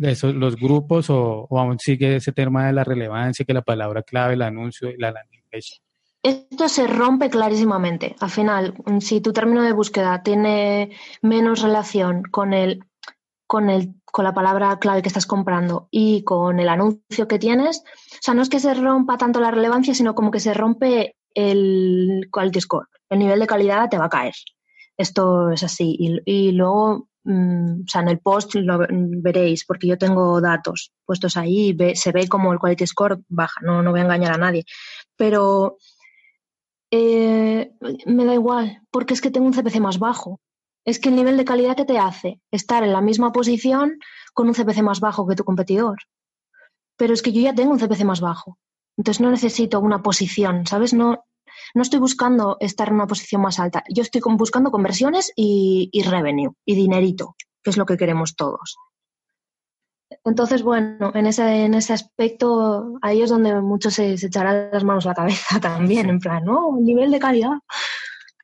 esos, 0.02 0.36
los 0.36 0.56
grupos 0.56 1.10
o, 1.10 1.48
aún 1.52 1.80
sigue 1.80 2.16
ese 2.16 2.32
tema 2.32 2.68
de 2.68 2.74
la 2.74 2.84
relevancia, 2.84 3.44
que 3.44 3.54
la 3.54 3.64
palabra 3.64 4.04
clave, 4.04 4.36
el 4.36 4.44
anuncio 4.44 4.90
y 4.90 4.98
la 4.98 5.12
landing. 5.12 5.42
Esto 6.24 6.70
se 6.70 6.88
rompe 6.88 7.30
clarísimamente. 7.30 8.16
Al 8.20 8.30
final, 8.30 8.76
si 9.02 9.20
tu 9.20 9.34
término 9.34 9.62
de 9.62 9.74
búsqueda 9.74 10.24
tiene 10.24 10.92
menos 11.22 11.62
relación 11.62 12.24
con 12.24 12.54
el 12.54 12.86
con, 13.46 13.70
el, 13.70 13.94
con 14.06 14.24
la 14.24 14.34
palabra 14.34 14.80
clave 14.80 15.02
que 15.02 15.10
estás 15.10 15.28
comprando 15.28 15.88
y 15.92 16.24
con 16.24 16.60
el 16.60 16.70
anuncio 16.70 17.28
que 17.28 17.38
tienes, 17.38 17.84
o 18.14 18.18
sea, 18.22 18.34
no 18.34 18.42
es 18.42 18.50
que 18.50 18.60
se 18.60 18.74
rompa 18.74 19.18
tanto 19.18 19.40
la 19.40 19.52
relevancia, 19.52 19.94
sino 19.94 20.16
como 20.16 20.32
que 20.32 20.40
se 20.40 20.56
rompe 20.56 21.18
el 21.36 22.30
quality 22.32 22.62
score. 22.62 22.88
El 23.10 23.20
nivel 23.20 23.40
de 23.40 23.48
calidad 23.48 23.90
te 23.90 23.98
va 23.98 24.06
a 24.06 24.10
caer. 24.10 24.34
Esto 24.98 25.52
es 25.52 25.64
así. 25.64 25.96
Y, 26.26 26.52
luego, 26.52 27.10
mm, 27.24 27.82
o 27.82 27.88
sea, 27.88 28.02
en 28.02 28.10
el 28.10 28.20
post 28.20 28.56
lo 28.56 28.80
veréis, 28.90 29.66
porque 29.66 29.88
yo 29.88 29.98
tengo 29.98 30.40
datos 30.42 30.92
puestos 31.06 31.38
ahí 31.38 31.76
y 31.78 31.96
se 31.96 32.12
ve 32.12 32.28
como 32.28 32.54
el 32.54 32.60
quality 32.60 32.88
score 32.88 33.20
baja. 33.28 33.62
No, 33.62 33.82
no 33.82 33.92
voy 33.92 34.02
a 34.02 34.04
engañar 34.04 34.34
a 34.34 34.38
nadie. 34.38 34.66
Pero 35.16 35.78
eh, 36.92 37.72
me 38.06 38.26
da 38.26 38.34
igual, 38.34 38.82
porque 38.92 39.14
es 39.14 39.22
que 39.22 39.32
tengo 39.32 39.48
un 39.48 39.54
CPC 39.54 39.80
más 39.80 40.00
bajo 40.00 40.40
es 40.86 41.00
que 41.00 41.10
el 41.10 41.16
nivel 41.16 41.38
de 41.38 41.46
calidad 41.46 41.76
que 41.76 41.86
te 41.86 41.98
hace 41.98 42.42
estar 42.52 42.84
en 42.84 42.94
la 42.94 43.02
misma 43.02 43.32
posición 43.32 44.00
con 44.34 44.48
un 44.48 44.54
CPC 44.54 44.82
más 44.82 45.00
bajo 45.00 45.28
que 45.28 45.36
tu 45.36 45.44
competidor. 45.44 45.98
Pero 46.98 47.14
es 47.14 47.22
que 47.22 47.32
yo 47.32 47.42
ya 47.42 47.56
tengo 47.56 47.72
un 47.72 47.80
CPC 47.80 48.04
más 48.04 48.22
bajo. 48.22 48.58
Entonces 48.98 49.22
no 49.22 49.32
necesito 49.32 49.80
una 49.80 50.04
posición, 50.04 50.68
¿sabes? 50.68 50.94
No, 50.94 51.26
no 51.74 51.82
estoy 51.82 52.00
buscando 52.00 52.58
estar 52.60 52.90
en 52.90 52.96
una 52.96 53.08
posición 53.08 53.42
más 53.42 53.60
alta. 53.60 53.84
Yo 53.90 54.02
estoy 54.02 54.22
buscando 54.38 54.72
conversiones 54.72 55.32
y, 55.36 55.90
revenue 56.06 56.54
y 56.66 56.76
dinerito, 56.76 57.36
que 57.64 57.70
es 57.70 57.78
lo 57.78 57.86
que 57.86 57.98
queremos 57.98 58.36
todos. 58.36 58.78
Entonces, 60.26 60.62
bueno, 60.62 61.12
en 61.16 61.26
ese, 61.26 61.66
en 61.66 61.74
ese 61.74 61.94
aspecto, 61.94 63.00
ahí 63.02 63.22
es 63.22 63.30
donde 63.30 63.60
muchos 63.62 63.96
se, 63.96 64.14
echarán 64.14 64.70
las 64.72 64.84
manos 64.84 65.06
a 65.06 65.10
la 65.10 65.16
cabeza 65.16 65.60
también, 65.62 66.10
en 66.10 66.20
plan, 66.20 66.44
¿no? 66.44 66.78
Nivel 66.80 67.12
de 67.12 67.20
calidad. 67.20 67.58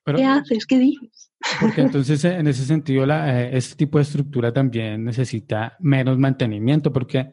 ¿Qué 0.05 0.25
haces? 0.25 0.65
¿Qué 0.65 0.79
dices? 0.79 1.31
Porque 1.59 1.81
entonces 1.81 2.23
en 2.25 2.47
ese 2.47 2.65
sentido 2.65 3.05
la, 3.05 3.41
eh, 3.41 3.49
este 3.53 3.75
tipo 3.75 3.97
de 3.97 4.03
estructura 4.03 4.51
también 4.51 5.05
necesita 5.05 5.77
menos 5.79 6.17
mantenimiento 6.17 6.91
porque 6.91 7.31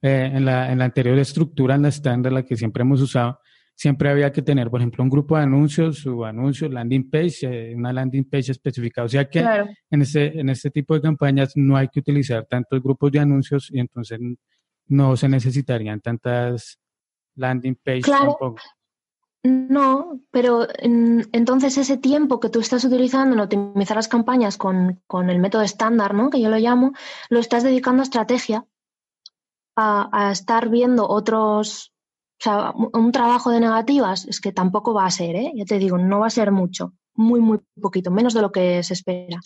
eh, 0.00 0.30
en, 0.32 0.44
la, 0.44 0.72
en 0.72 0.78
la 0.78 0.86
anterior 0.86 1.18
estructura, 1.18 1.74
en 1.74 1.82
la 1.82 1.88
estándar, 1.88 2.32
la 2.32 2.44
que 2.44 2.56
siempre 2.56 2.82
hemos 2.82 3.00
usado, 3.00 3.38
siempre 3.74 4.10
había 4.10 4.32
que 4.32 4.42
tener, 4.42 4.70
por 4.70 4.80
ejemplo, 4.80 5.02
un 5.02 5.10
grupo 5.10 5.36
de 5.36 5.42
anuncios, 5.42 5.98
su 5.98 6.24
anuncio, 6.24 6.68
landing 6.68 7.10
page, 7.10 7.38
eh, 7.42 7.74
una 7.74 7.92
landing 7.92 8.24
page 8.24 8.52
especificada. 8.52 9.06
O 9.06 9.08
sea 9.08 9.28
que 9.28 9.44
en, 9.90 10.02
este, 10.02 10.38
en 10.38 10.48
este 10.48 10.70
tipo 10.70 10.94
de 10.94 11.00
campañas 11.00 11.52
no 11.56 11.76
hay 11.76 11.88
que 11.88 12.00
utilizar 12.00 12.46
tantos 12.46 12.82
grupos 12.82 13.10
de 13.12 13.20
anuncios 13.20 13.70
y 13.72 13.80
entonces 13.80 14.18
no 14.88 15.16
se 15.16 15.28
necesitarían 15.28 16.00
tantas 16.00 16.78
landing 17.36 17.76
pages 17.82 18.06
tampoco. 18.06 18.56
No, 19.44 20.20
pero 20.30 20.68
entonces 20.78 21.76
ese 21.76 21.96
tiempo 21.96 22.38
que 22.38 22.48
tú 22.48 22.60
estás 22.60 22.84
utilizando 22.84 23.34
en 23.34 23.40
optimizar 23.40 23.96
las 23.96 24.06
campañas 24.06 24.56
con, 24.56 25.02
el 25.28 25.38
método 25.40 25.62
estándar, 25.62 26.14
¿no? 26.14 26.30
que 26.30 26.40
yo 26.40 26.48
lo 26.48 26.58
llamo, 26.58 26.92
lo 27.28 27.40
estás 27.40 27.64
dedicando 27.64 28.02
a 28.02 28.04
estrategia, 28.04 28.64
a, 29.74 30.30
estar 30.30 30.68
viendo 30.68 31.08
otros, 31.08 31.91
o 32.42 32.44
sea, 32.44 32.72
un 32.74 33.12
trabajo 33.12 33.50
de 33.50 33.60
negativas, 33.60 34.26
es 34.26 34.40
que 34.40 34.50
tampoco 34.50 34.92
va 34.92 35.06
a 35.06 35.10
ser, 35.12 35.36
¿eh? 35.36 35.52
ya 35.54 35.64
te 35.64 35.78
digo, 35.78 35.96
no 35.96 36.18
va 36.18 36.26
a 36.26 36.30
ser 36.30 36.50
mucho, 36.50 36.92
muy, 37.14 37.40
muy 37.40 37.60
poquito, 37.80 38.10
menos 38.10 38.34
de 38.34 38.42
lo 38.42 38.50
que 38.50 38.82
se 38.82 38.94
espera. 38.94 39.40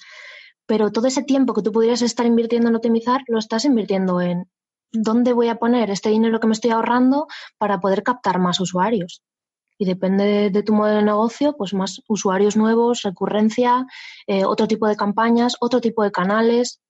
Pero 0.64 0.90
todo 0.90 1.06
ese 1.06 1.22
tiempo 1.22 1.52
que 1.52 1.60
tú 1.60 1.72
pudieras 1.72 2.00
estar 2.00 2.24
invirtiendo 2.24 2.68
en 2.70 2.76
optimizar, 2.76 3.20
lo 3.28 3.38
estás 3.38 3.66
invirtiendo 3.66 4.22
en 4.22 4.48
dónde 4.92 5.34
voy 5.34 5.48
a 5.48 5.56
poner 5.56 5.90
este 5.90 6.08
dinero 6.08 6.40
que 6.40 6.46
me 6.46 6.54
estoy 6.54 6.70
ahorrando 6.70 7.26
para 7.58 7.80
poder 7.80 8.02
captar 8.02 8.38
más 8.38 8.60
usuarios 8.60 9.22
y 9.78 9.84
depende 9.84 10.50
de, 10.50 10.62
tu 10.62 10.72
modelo 10.72 10.98
de 10.98 11.04
negocio, 11.04 11.54
pues 11.56 11.74
más 11.74 12.00
usuarios 12.08 12.56
nuevos, 12.56 13.02
recurrencia, 13.02 13.86
eh, 14.26 14.44
otro 14.44 14.66
tipo 14.66 14.86
de 14.86 14.96
campañas, 14.96 15.56
otro 15.60 15.80
tipo 15.80 16.02
de 16.02 16.10
canales, 16.10 16.80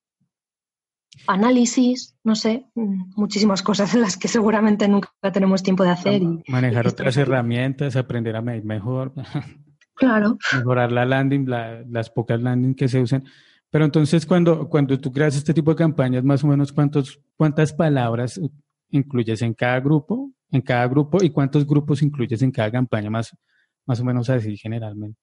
análisis, 1.26 2.16
no 2.24 2.34
sé, 2.34 2.66
mm, 2.74 3.12
muchísimas 3.16 3.62
cosas 3.62 3.94
en 3.94 4.02
las 4.02 4.16
que 4.16 4.28
seguramente 4.28 4.88
nunca 4.88 5.10
tenemos 5.32 5.62
tiempo 5.62 5.84
de 5.84 5.90
hacer. 5.90 6.22
Y, 6.22 6.44
Manejar 6.48 6.86
otras 6.88 7.16
herramientas, 7.16 7.96
aprender 7.96 8.36
a 8.36 8.42
medir 8.42 8.64
mejor. 8.64 9.12
Claro. 9.98 10.36
Mejorar 10.52 10.92
la 10.92 11.06
landing, 11.06 11.46
las 11.48 12.10
pocas 12.10 12.38
landing 12.42 12.74
que 12.74 12.86
se 12.86 13.00
usen. 13.00 13.24
Pero 13.70 13.86
entonces, 13.86 14.26
cuando, 14.26 14.68
cuando 14.68 15.00
tú 15.00 15.10
creas 15.10 15.34
este 15.34 15.54
tipo 15.54 15.70
de 15.70 15.76
campañas, 15.78 16.22
más 16.22 16.44
o 16.44 16.48
menos, 16.48 16.70
¿cuántos, 16.70 17.18
¿cuántas 17.34 17.72
palabras 17.72 18.38
incluyes 18.90 19.40
en 19.40 19.54
cada 19.54 19.80
grupo? 19.80 20.36
en 20.50 20.62
cada 20.62 20.86
grupo 20.86 21.22
y 21.22 21.30
cuántos 21.30 21.66
grupos 21.66 22.02
incluyes 22.02 22.42
en 22.42 22.50
cada 22.50 22.70
campaña, 22.70 23.10
más, 23.10 23.36
más 23.86 24.00
o 24.00 24.04
menos 24.04 24.28
así 24.30 24.56
generalmente. 24.56 25.18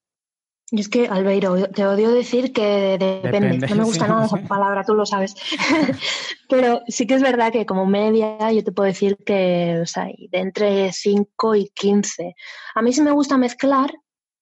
Y 0.75 0.79
es 0.79 0.89
que, 0.89 1.07
Albeiro, 1.07 1.69
te 1.69 1.85
odio 1.85 2.09
decir 2.09 2.51
que 2.51 2.97
depende. 2.97 3.67
No 3.67 3.75
me 3.75 3.83
gusta 3.83 4.07
nada 4.07 4.25
esa 4.25 4.37
palabra, 4.37 4.83
tú 4.83 4.95
lo 4.95 5.05
sabes. 5.05 5.35
Pero 6.49 6.81
sí 6.87 7.05
que 7.05 7.13
es 7.13 7.21
verdad 7.21 7.51
que 7.51 7.67
como 7.67 7.85
media 7.85 8.51
yo 8.51 8.63
te 8.63 8.71
puedo 8.71 8.87
decir 8.87 9.17
que 9.23 9.81
o 9.83 9.85
sea, 9.85 10.05
de 10.05 10.39
entre 10.39 10.91
5 10.91 11.55
y 11.55 11.69
15. 11.75 12.33
A 12.73 12.81
mí 12.81 12.91
sí 12.91 13.03
me 13.03 13.11
gusta 13.11 13.37
mezclar, 13.37 13.93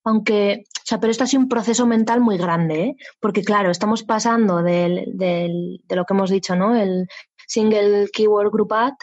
aunque, 0.05 0.63
o 0.65 0.85
sea, 0.85 1.01
pero 1.01 1.11
esto 1.11 1.25
ha 1.25 1.27
sido 1.27 1.41
un 1.41 1.50
proceso 1.50 1.85
mental 1.85 2.21
muy 2.21 2.38
grande, 2.38 2.81
¿eh? 2.81 2.95
porque 3.19 3.43
claro, 3.43 3.69
estamos 3.69 4.03
pasando 4.03 4.63
del, 4.63 5.11
del, 5.17 5.81
de 5.83 5.95
lo 5.97 6.05
que 6.05 6.13
hemos 6.13 6.29
dicho, 6.29 6.55
¿no? 6.55 6.77
El 6.77 7.09
single 7.45 8.07
keyword 8.13 8.51
group 8.51 8.71
ad 8.71 8.93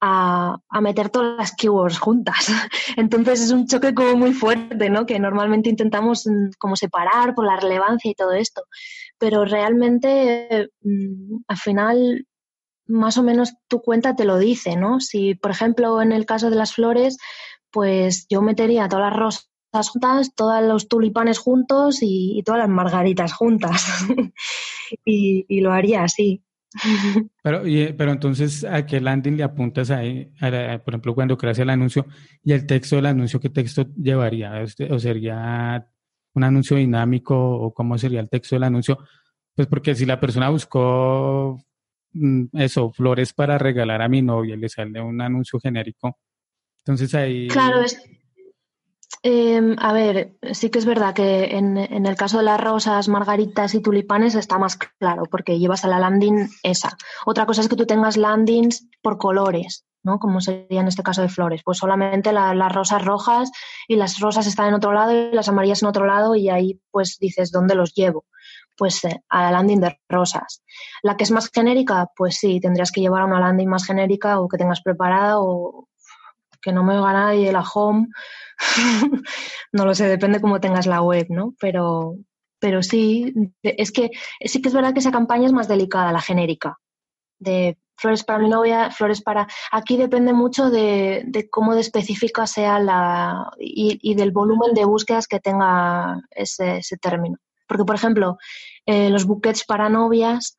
a, 0.00 0.58
meter 0.80 1.10
todas 1.10 1.36
las 1.36 1.54
keywords 1.54 1.98
juntas. 1.98 2.46
Entonces 2.96 3.42
es 3.42 3.50
un 3.50 3.66
choque 3.66 3.94
como 3.94 4.16
muy 4.16 4.32
fuerte, 4.32 4.90
¿no? 4.90 5.06
Que 5.06 5.18
normalmente 5.18 5.70
intentamos 5.70 6.26
mm, 6.26 6.52
como 6.58 6.76
separar 6.76 7.34
por 7.34 7.46
la 7.46 7.56
relevancia 7.56 8.10
y 8.10 8.14
todo 8.14 8.32
esto. 8.32 8.62
Pero 9.18 9.44
realmente 9.44 10.70
mm, 10.82 11.36
al 11.48 11.56
final 11.56 12.26
más 12.86 13.16
o 13.18 13.22
menos 13.22 13.54
tu 13.68 13.80
cuenta 13.80 14.16
te 14.16 14.24
lo 14.24 14.38
dice, 14.38 14.76
¿no? 14.76 15.00
Si, 15.00 15.34
por 15.34 15.52
ejemplo, 15.52 16.02
en 16.02 16.12
el 16.12 16.26
caso 16.26 16.50
de 16.50 16.56
las 16.56 16.74
flores, 16.74 17.18
pues 17.70 18.26
yo 18.28 18.42
metería 18.42 18.88
todas 18.88 19.10
las 19.10 19.18
rosas 19.18 19.50
juntas, 19.88 20.34
todos 20.34 20.62
los 20.64 20.88
tulipanes 20.88 21.38
juntos 21.38 21.98
y, 22.02 22.42
todas 22.44 22.60
las 22.60 22.68
margaritas 22.68 23.32
juntas. 23.32 23.82
y, 25.04 25.60
lo 25.60 25.72
haría 25.72 26.02
así. 26.02 26.42
Pero, 27.42 27.62
pero 27.96 28.12
entonces, 28.12 28.64
¿a 28.64 28.86
qué 28.86 29.00
landing 29.00 29.36
le 29.36 29.42
apuntas 29.42 29.90
ahí? 29.90 30.30
por 30.84 30.94
ejemplo, 30.94 31.14
cuando 31.14 31.36
creas 31.36 31.58
el 31.58 31.70
anuncio 31.70 32.06
y 32.44 32.52
el 32.52 32.66
texto 32.66 32.96
del 32.96 33.06
anuncio, 33.06 33.40
¿qué 33.40 33.48
texto 33.48 33.86
llevaría? 33.96 34.62
Este, 34.62 34.92
¿O 34.92 34.98
sería 34.98 35.84
un 36.34 36.44
anuncio 36.44 36.76
dinámico 36.76 37.36
o 37.36 37.74
cómo 37.74 37.98
sería 37.98 38.20
el 38.20 38.28
texto 38.28 38.54
del 38.56 38.64
anuncio? 38.64 38.98
Pues 39.54 39.66
porque 39.66 39.94
si 39.94 40.06
la 40.06 40.20
persona 40.20 40.48
buscó 40.48 41.60
mm, 42.12 42.44
eso, 42.52 42.92
flores 42.92 43.32
para 43.32 43.58
regalar 43.58 44.02
a 44.02 44.08
mi 44.08 44.22
novia 44.22 44.54
y 44.54 44.58
le 44.58 44.68
sale 44.68 45.00
un 45.00 45.20
anuncio 45.20 45.58
genérico, 45.58 46.18
entonces 46.78 47.14
ahí... 47.14 47.48
Claro, 47.48 47.80
es, 47.82 48.00
Em, 49.22 49.76
a 49.78 49.92
ver, 49.92 50.38
sí 50.52 50.70
que 50.70 50.78
es 50.78 50.86
verdad 50.86 51.12
que 51.12 51.56
en, 51.56 51.76
el 51.76 52.16
caso 52.16 52.38
de 52.38 52.44
las 52.44 52.58
rosas, 52.58 53.08
margaritas 53.08 53.74
y 53.74 53.82
tulipanes 53.82 54.34
está 54.34 54.58
más 54.58 54.76
claro, 54.76 55.24
porque 55.30 55.58
llevas 55.58 55.84
a 55.84 55.88
la 55.88 55.98
landing 55.98 56.48
esa. 56.62 56.96
Otra 57.26 57.44
cosa 57.44 57.60
es 57.60 57.68
que 57.68 57.76
tú 57.76 57.84
tengas 57.84 58.16
landings 58.16 58.88
por 59.02 59.18
colores, 59.18 59.84
¿no? 60.02 60.18
Como 60.18 60.40
sería 60.40 60.80
en 60.80 60.88
este 60.88 61.02
caso 61.02 61.20
de 61.20 61.28
flores. 61.28 61.60
Pues 61.62 61.76
solamente 61.76 62.32
las 62.32 62.72
rosas 62.72 63.04
rojas 63.04 63.50
y 63.86 63.96
las 63.96 64.20
rosas 64.20 64.46
están 64.46 64.68
en 64.68 64.74
otro 64.74 64.92
lado 64.92 65.12
y 65.12 65.32
las 65.32 65.48
amarillas 65.48 65.82
en 65.82 65.88
otro 65.88 66.06
lado 66.06 66.34
y 66.34 66.48
ahí 66.48 66.80
pues 66.90 67.18
dices, 67.20 67.52
¿dónde 67.52 67.74
los 67.74 67.92
llevo? 67.94 68.24
Pues 68.78 69.04
eh, 69.04 69.22
a 69.28 69.42
la 69.42 69.50
landing 69.50 69.80
de 69.80 70.00
rosas. 70.08 70.62
La 71.02 71.18
que 71.18 71.24
es 71.24 71.30
más 71.30 71.50
genérica, 71.52 72.08
pues 72.16 72.38
sí, 72.38 72.58
tendrías 72.58 72.90
que 72.90 73.02
llevar 73.02 73.20
a 73.20 73.26
una 73.26 73.40
landing 73.40 73.68
más 73.68 73.84
genérica 73.84 74.40
o 74.40 74.48
que 74.48 74.56
tengas 74.56 74.80
preparada 74.80 75.40
o 75.40 75.89
que 76.60 76.72
no 76.72 76.84
me 76.84 76.96
oiga 76.96 77.12
nadie 77.12 77.52
la 77.52 77.62
home 77.62 78.08
no 79.72 79.84
lo 79.84 79.94
sé, 79.94 80.06
depende 80.06 80.40
cómo 80.40 80.60
tengas 80.60 80.86
la 80.86 81.02
web, 81.02 81.26
¿no? 81.28 81.54
Pero, 81.60 82.16
pero 82.58 82.82
sí, 82.82 83.34
es 83.62 83.92
que 83.92 84.10
sí 84.44 84.60
que 84.60 84.68
es 84.68 84.74
verdad 84.74 84.92
que 84.92 85.00
esa 85.00 85.12
campaña 85.12 85.46
es 85.46 85.52
más 85.52 85.68
delicada, 85.68 86.12
la 86.12 86.20
genérica. 86.20 86.78
De 87.38 87.78
flores 87.96 88.24
para 88.24 88.38
mi 88.38 88.48
novia, 88.48 88.90
flores 88.90 89.22
para. 89.22 89.46
Aquí 89.72 89.96
depende 89.96 90.32
mucho 90.32 90.70
de, 90.70 91.48
cómo 91.50 91.74
de 91.74 91.80
específica 91.80 92.46
sea 92.46 92.78
la. 92.78 93.50
Y, 93.58 94.14
del 94.14 94.30
volumen 94.30 94.74
de 94.74 94.84
búsquedas 94.84 95.26
que 95.26 95.40
tenga 95.40 96.20
ese, 96.30 96.80
término. 97.00 97.36
Porque, 97.66 97.84
por 97.84 97.94
ejemplo, 97.94 98.36
eh, 98.84 99.10
los 99.10 99.24
buquets 99.24 99.64
para 99.64 99.88
novias, 99.88 100.58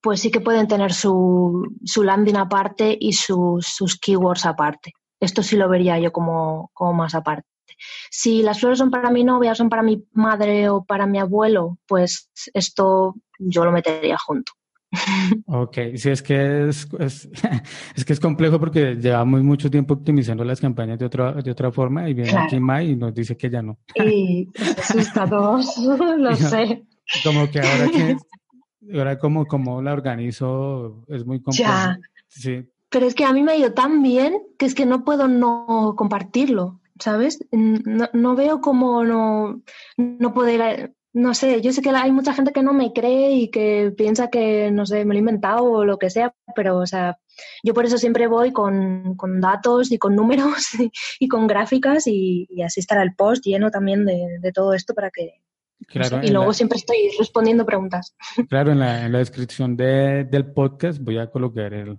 pues 0.00 0.20
sí 0.20 0.30
que 0.30 0.40
pueden 0.40 0.68
tener 0.68 0.94
su, 0.94 1.66
su 1.84 2.04
landing 2.04 2.36
aparte 2.36 2.96
y 2.98 3.12
sus, 3.14 3.66
sus 3.66 3.98
keywords 3.98 4.46
aparte. 4.46 4.92
Esto 5.20 5.42
sí 5.42 5.56
lo 5.56 5.68
vería 5.68 5.98
yo 5.98 6.12
como, 6.12 6.70
más 6.94 7.14
aparte. 7.14 7.48
Si 8.10 8.42
las 8.42 8.60
flores 8.60 8.78
son 8.78 8.90
para 8.90 9.10
mi 9.10 9.24
novia, 9.24 9.54
son 9.54 9.68
para 9.68 9.82
mi 9.82 10.04
madre 10.12 10.68
o 10.68 10.84
para 10.84 11.06
mi 11.06 11.18
abuelo, 11.18 11.78
pues 11.86 12.30
esto 12.54 13.16
yo 13.38 13.64
lo 13.64 13.72
metería 13.72 14.16
junto. 14.18 14.52
Ok, 15.46 15.78
sí, 15.96 16.10
es 16.10 16.22
que 16.22 16.68
es, 16.68 16.88
es, 16.98 18.04
que 18.04 18.12
es 18.12 18.20
complejo 18.20 18.58
porque 18.58 18.94
llevamos 18.94 19.42
mucho 19.42 19.70
tiempo 19.70 19.94
optimizando 19.94 20.44
las 20.44 20.60
campañas 20.60 20.98
de 20.98 21.06
otra, 21.06 21.32
de 21.32 21.50
otra 21.50 21.72
forma 21.72 22.08
y 22.08 22.14
viene 22.14 22.36
aquí 22.38 22.60
Mai 22.60 22.92
y 22.92 22.96
nos 22.96 23.12
dice 23.12 23.36
que 23.36 23.50
ya 23.50 23.62
no. 23.62 23.78
Y 23.94 24.48
asusta 24.78 25.24
a 25.24 25.28
todos, 25.28 25.76
lo 26.18 26.34
sé. 26.36 26.86
Como 27.22 27.50
que 27.50 27.60
ahora 27.60 27.88
que 27.88 28.16
ahora 28.94 29.18
como, 29.18 29.46
como 29.46 29.82
la 29.82 29.92
organizo 29.92 31.04
es 31.08 31.24
muy 31.24 31.42
complejo. 31.42 31.70
Ya. 31.70 31.98
Sí, 32.28 32.64
pero 32.96 33.08
es 33.08 33.14
que 33.14 33.26
a 33.26 33.32
mí 33.34 33.42
me 33.42 33.52
ha 33.52 33.56
ido 33.56 33.74
tan 33.74 34.02
bien 34.02 34.42
que 34.58 34.64
es 34.64 34.74
que 34.74 34.86
no 34.86 35.04
puedo 35.04 35.28
no 35.28 35.92
compartirlo, 35.98 36.80
¿sabes? 36.98 37.46
No, 37.52 38.34
veo 38.34 38.62
cómo 38.62 39.04
no, 39.04 39.60
no 39.98 40.32
poder, 40.32 40.94
no 41.12 41.34
sé, 41.34 41.60
yo 41.60 41.74
sé 41.74 41.82
que 41.82 41.90
hay 41.90 42.10
mucha 42.10 42.32
gente 42.32 42.54
que 42.54 42.62
no 42.62 42.72
me 42.72 42.94
cree 42.94 43.32
y 43.32 43.50
que 43.50 43.92
piensa 43.94 44.30
que, 44.30 44.70
no 44.70 44.86
sé, 44.86 45.04
me 45.04 45.12
lo 45.12 45.18
he 45.18 45.18
inventado 45.18 45.64
o 45.64 45.84
lo 45.84 45.98
que 45.98 46.08
sea, 46.08 46.34
pero, 46.54 46.78
o 46.78 46.86
sea, 46.86 47.18
yo 47.62 47.74
por 47.74 47.84
eso 47.84 47.98
siempre 47.98 48.28
voy 48.28 48.50
con, 48.50 49.14
datos 49.42 49.92
y 49.92 49.98
con 49.98 50.16
números 50.16 50.68
y, 51.20 51.28
con 51.28 51.46
gráficas 51.46 52.06
y, 52.06 52.48
así 52.62 52.80
estará 52.80 53.02
el 53.02 53.14
post 53.14 53.44
lleno 53.44 53.70
también 53.70 54.06
de, 54.06 54.52
todo 54.54 54.72
esto 54.72 54.94
para 54.94 55.10
que... 55.10 55.42
Claro, 55.88 56.20
y 56.22 56.30
luego 56.30 56.54
siempre 56.54 56.78
estoy 56.78 57.10
respondiendo 57.18 57.66
preguntas. 57.66 58.16
Claro, 58.48 58.72
en 58.72 58.78
la, 58.78 59.04
en 59.04 59.12
la 59.12 59.18
descripción 59.18 59.76
del 59.76 60.46
podcast 60.54 60.98
voy 60.98 61.18
a 61.18 61.30
colocar 61.30 61.74
el, 61.74 61.98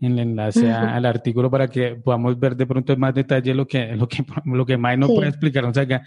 en 0.00 0.12
el 0.12 0.18
enlace 0.18 0.70
al 0.70 1.04
artículo 1.06 1.50
para 1.50 1.68
que 1.68 1.96
podamos 1.96 2.38
ver 2.38 2.56
de 2.56 2.66
pronto 2.66 2.92
en 2.92 3.00
más 3.00 3.14
detalle 3.14 3.54
lo 3.54 3.66
que, 3.66 3.96
lo 3.96 4.08
que, 4.08 4.24
lo 4.44 4.66
que 4.66 4.76
May 4.76 4.96
no 4.96 5.08
puede 5.08 5.28
explicarnos 5.28 5.76
acá, 5.76 6.02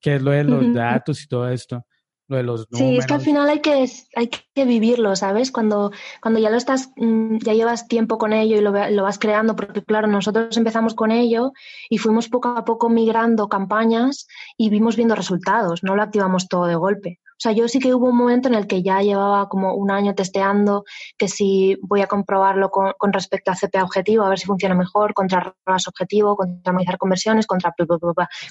qué 0.00 0.16
es 0.16 0.22
lo 0.22 0.30
de 0.30 0.44
los 0.44 0.72
datos 0.72 1.22
y 1.22 1.28
todo 1.28 1.48
esto. 1.48 1.84
Lo 2.26 2.38
de 2.38 2.42
los 2.42 2.66
números. 2.70 2.90
Sí, 2.90 2.96
es 2.96 3.06
que 3.06 3.12
al 3.12 3.20
final 3.20 3.50
hay 3.50 3.60
que, 3.60 3.86
hay 4.16 4.28
que 4.28 4.64
vivirlo, 4.64 5.14
¿sabes? 5.14 5.52
Cuando, 5.52 5.92
cuando 6.22 6.40
ya 6.40 6.48
lo 6.48 6.56
estás, 6.56 6.90
mm, 6.96 7.36
ya 7.44 7.52
llevas 7.52 7.86
tiempo 7.86 8.16
con 8.16 8.32
ello 8.32 8.56
y 8.56 8.62
lo, 8.62 8.72
lo 8.72 9.02
vas 9.02 9.18
creando, 9.18 9.54
porque 9.54 9.84
claro, 9.84 10.06
nosotros 10.06 10.56
empezamos 10.56 10.94
con 10.94 11.10
ello 11.10 11.52
y 11.90 11.98
fuimos 11.98 12.30
poco 12.30 12.48
a 12.48 12.64
poco 12.64 12.88
migrando 12.88 13.50
campañas 13.50 14.26
y 14.56 14.70
vimos 14.70 14.96
viendo 14.96 15.14
resultados, 15.14 15.82
no 15.84 15.96
lo 15.96 16.02
activamos 16.02 16.48
todo 16.48 16.64
de 16.64 16.76
golpe. 16.76 17.20
Sea, 17.44 17.52
yo 17.52 17.68
sí 17.68 17.78
que 17.78 17.92
hubo 17.92 18.08
un 18.08 18.16
momento 18.16 18.48
en 18.48 18.54
el 18.54 18.66
que 18.66 18.82
ya 18.82 19.02
llevaba 19.02 19.50
como 19.50 19.74
un 19.74 19.90
año 19.90 20.14
testeando 20.14 20.84
que 21.18 21.28
si 21.28 21.76
voy 21.82 22.00
a 22.00 22.06
comprobarlo 22.06 22.70
con, 22.70 23.12
respecto 23.12 23.50
a 23.50 23.54
CPA 23.54 23.84
objetivo, 23.84 24.24
a 24.24 24.30
ver 24.30 24.38
si 24.38 24.46
funciona 24.46 24.74
mejor, 24.74 25.12
contra 25.12 25.54
RAS 25.66 25.86
objetivo, 25.86 26.36
contra 26.36 26.70
analizar 26.70 26.96
conversiones, 26.96 27.46
contra, 27.46 27.74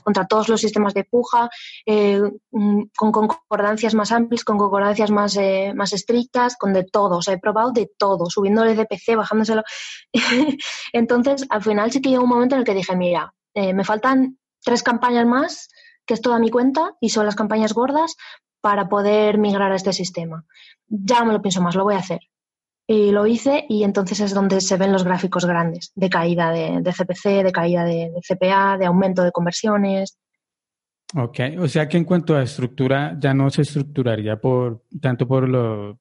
contra 0.04 0.28
todos 0.28 0.48
los 0.48 0.62
sistemas 0.62 0.94
de 0.94 1.06
puja, 1.06 1.50
eh, 1.88 2.22
mm, 2.52 2.84
con 2.96 3.12
concordancias 3.12 3.96
más 3.96 4.12
amplias, 4.12 4.44
con 4.44 4.60
concordancias 4.60 5.10
más, 5.10 5.38
eh, 5.38 5.74
más 5.76 5.92
estrictas, 5.94 6.56
con 6.56 6.72
de 6.72 6.84
todo. 6.84 7.18
O 7.18 7.22
sea, 7.24 7.34
he 7.34 7.40
probado 7.40 7.72
de 7.72 7.90
todo, 7.98 8.30
subiéndole 8.30 8.76
DPC, 8.76 9.16
bajándoselo. 9.16 9.64
Entonces, 10.94 11.48
al 11.50 11.64
final 11.64 11.92
sí 11.92 12.00
que 12.00 12.10
llegó 12.10 12.26
un 12.26 12.30
momento 12.30 12.54
en 12.54 12.60
el 12.60 12.66
que 12.66 12.76
dije, 12.76 12.96
mira, 12.96 13.34
eh, 13.56 13.74
me 13.74 13.86
faltan 13.86 14.38
tres 14.64 14.84
campañas 14.84 15.26
más 15.26 15.70
que 16.06 16.14
es 16.14 16.22
toda 16.22 16.38
mi 16.38 16.50
cuenta 16.50 16.96
y 17.00 17.10
son 17.10 17.26
las 17.26 17.36
campañas 17.36 17.74
gordas, 17.74 18.16
para 18.64 18.88
poder 18.88 19.38
migrar 19.40 19.74
a 19.74 19.76
este 19.76 19.92
sistema. 19.92 20.46
Ya 20.88 21.26
me 21.26 21.34
lo 21.34 21.42
pienso 21.42 21.62
más, 21.62 21.76
lo 21.76 21.84
voy 21.84 21.96
a 21.96 21.98
hacer. 21.98 22.22
Y 22.88 23.12
lo 23.12 23.28
hice 23.28 23.66
y 23.68 23.84
entonces 23.84 24.22
es 24.22 24.34
donde 24.34 24.62
se 24.62 24.78
ven 24.78 24.94
los 24.94 25.04
gráficos 25.04 25.46
grandes 25.46 25.92
de 25.96 26.10
caída 26.10 26.50
de, 26.52 26.82
CPC, 26.82 27.44
de 27.44 27.52
caída 27.52 27.84
de, 27.84 28.14
CPA, 28.26 28.78
de 28.78 28.86
aumento 28.86 29.22
de 29.22 29.34
conversiones. 29.34 30.18
Ok, 31.14 31.40
o 31.60 31.68
sea 31.68 31.90
que 31.90 31.98
en 31.98 32.06
cuanto 32.06 32.38
a 32.38 32.44
estructura 32.44 33.18
ya 33.20 33.34
no 33.34 33.50
se 33.50 33.64
estructuraría 33.64 34.38
por 34.38 34.86
tanto 35.02 35.28
por 35.28 35.50
lo 35.50 36.00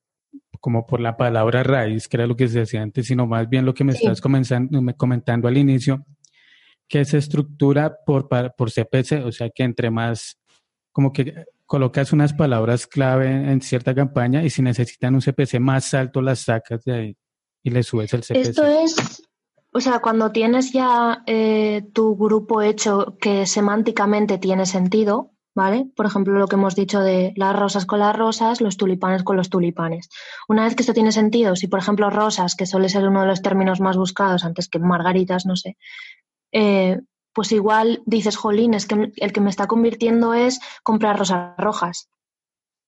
como 0.60 0.86
por 0.86 1.00
la 1.00 1.16
palabra 1.16 1.64
raíz, 1.64 2.06
que 2.06 2.16
era 2.16 2.28
lo 2.28 2.36
que 2.36 2.46
se 2.46 2.60
decía 2.60 2.82
antes, 2.82 3.08
sino 3.08 3.26
más 3.26 3.48
bien 3.48 3.64
lo 3.64 3.74
que 3.74 3.82
me 3.82 3.92
estás 3.92 4.20
comentando 4.20 5.48
al 5.48 5.56
inicio, 5.56 6.06
que 6.88 7.04
se 7.04 7.18
estructura 7.18 7.96
por, 8.06 8.28
por 8.28 8.70
CPC, 8.70 9.24
o 9.24 9.32
sea 9.32 9.50
que 9.50 9.64
entre 9.64 9.90
más, 9.90 10.38
como 10.92 11.12
que 11.12 11.44
colocas 11.72 12.12
unas 12.12 12.34
palabras 12.34 12.86
clave 12.86 13.30
en 13.50 13.62
cierta 13.62 13.94
campaña 13.94 14.44
y 14.44 14.50
si 14.50 14.60
necesitan 14.60 15.14
un 15.14 15.22
CPC 15.22 15.58
más 15.58 15.94
alto 15.94 16.20
las 16.20 16.40
sacas 16.40 16.84
de 16.84 16.92
ahí 16.92 17.16
y 17.62 17.70
le 17.70 17.82
subes 17.82 18.12
el 18.12 18.20
CPC. 18.20 18.36
Esto 18.36 18.66
es, 18.66 19.22
o 19.72 19.80
sea, 19.80 20.00
cuando 20.00 20.32
tienes 20.32 20.70
ya 20.70 21.22
eh, 21.26 21.82
tu 21.94 22.14
grupo 22.14 22.60
hecho 22.60 23.16
que 23.18 23.46
semánticamente 23.46 24.36
tiene 24.36 24.66
sentido, 24.66 25.30
¿vale? 25.54 25.86
Por 25.96 26.04
ejemplo, 26.04 26.38
lo 26.38 26.46
que 26.46 26.56
hemos 26.56 26.76
dicho 26.76 27.00
de 27.00 27.32
las 27.36 27.58
rosas 27.58 27.86
con 27.86 28.00
las 28.00 28.14
rosas, 28.14 28.60
los 28.60 28.76
tulipanes 28.76 29.22
con 29.22 29.38
los 29.38 29.48
tulipanes. 29.48 30.10
Una 30.50 30.64
vez 30.64 30.76
que 30.76 30.82
esto 30.82 30.92
tiene 30.92 31.10
sentido, 31.10 31.56
si 31.56 31.68
por 31.68 31.78
ejemplo 31.78 32.10
rosas, 32.10 32.54
que 32.54 32.66
suele 32.66 32.90
ser 32.90 33.08
uno 33.08 33.22
de 33.22 33.28
los 33.28 33.40
términos 33.40 33.80
más 33.80 33.96
buscados 33.96 34.44
antes 34.44 34.68
que 34.68 34.78
margaritas, 34.78 35.46
no 35.46 35.56
sé, 35.56 35.78
eh, 36.52 37.00
pues 37.32 37.52
igual 37.52 38.02
dices, 38.06 38.36
jolín, 38.36 38.74
es 38.74 38.86
que 38.86 39.12
el 39.16 39.32
que 39.32 39.40
me 39.40 39.50
está 39.50 39.66
convirtiendo 39.66 40.34
es 40.34 40.60
comprar 40.82 41.18
rosas 41.18 41.54
rojas. 41.58 42.08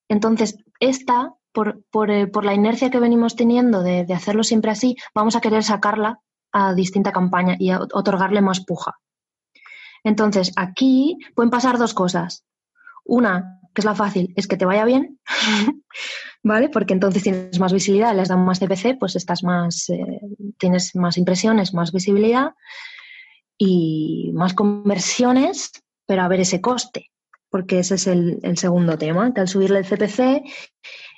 Entonces, 0.09 0.59
esta, 0.81 1.35
por, 1.53 1.83
eh, 2.11 2.27
por, 2.27 2.45
la 2.45 2.55
inercia 2.55 2.91
que 2.91 3.01
venimos 3.01 3.37
teniendo 3.37 3.83
de, 3.83 4.07
hacerlo 4.13 4.45
siempre 4.45 4.71
así, 4.71 4.97
vamos 5.15 5.37
a 5.37 5.41
querer 5.41 5.63
sacarla 5.65 6.21
a 6.53 6.75
distinta 6.75 7.13
campaña 7.13 7.57
y 7.59 7.73
otorgarle 7.73 8.43
más 8.43 8.65
puja. 8.65 8.99
Entonces, 10.05 10.53
aquí 10.57 11.19
pueden 11.35 11.51
pasar 11.51 11.79
dos 11.79 11.95
cosas. 11.95 12.45
Una, 13.05 13.61
que 13.75 13.81
es 13.81 13.85
la 13.85 13.95
fácil, 13.95 14.33
es 14.37 14.47
que 14.47 14.57
te 14.57 14.67
vaya 14.67 14.85
bien, 14.85 15.19
¿vale? 16.43 16.69
Porque 16.69 16.93
entonces 16.93 17.23
tienes 17.23 17.59
más 17.59 17.73
visibilidad, 17.73 18.15
les 18.15 18.29
dan 18.29 18.45
más 18.45 18.61
CPC, 18.61 18.99
pues 18.99 19.17
estás 19.17 19.43
más, 19.43 19.89
eh, 19.89 20.21
tienes 20.59 20.95
más 20.95 21.17
impresiones, 21.17 21.73
más 21.75 21.93
visibilidad 21.93 22.53
y 23.59 24.31
más 24.35 24.55
conversiones, 24.55 25.73
pero 26.07 26.23
a 26.23 26.29
ver 26.29 26.41
ese 26.41 26.61
coste, 26.61 27.11
porque 27.51 27.81
ese 27.81 27.95
es 27.97 28.07
el, 28.07 28.41
segundo 28.57 28.99
tema, 28.99 29.33
que 29.33 29.41
al 29.41 29.49
subirle 29.49 29.79
el 29.79 29.87
CPC 29.87 30.43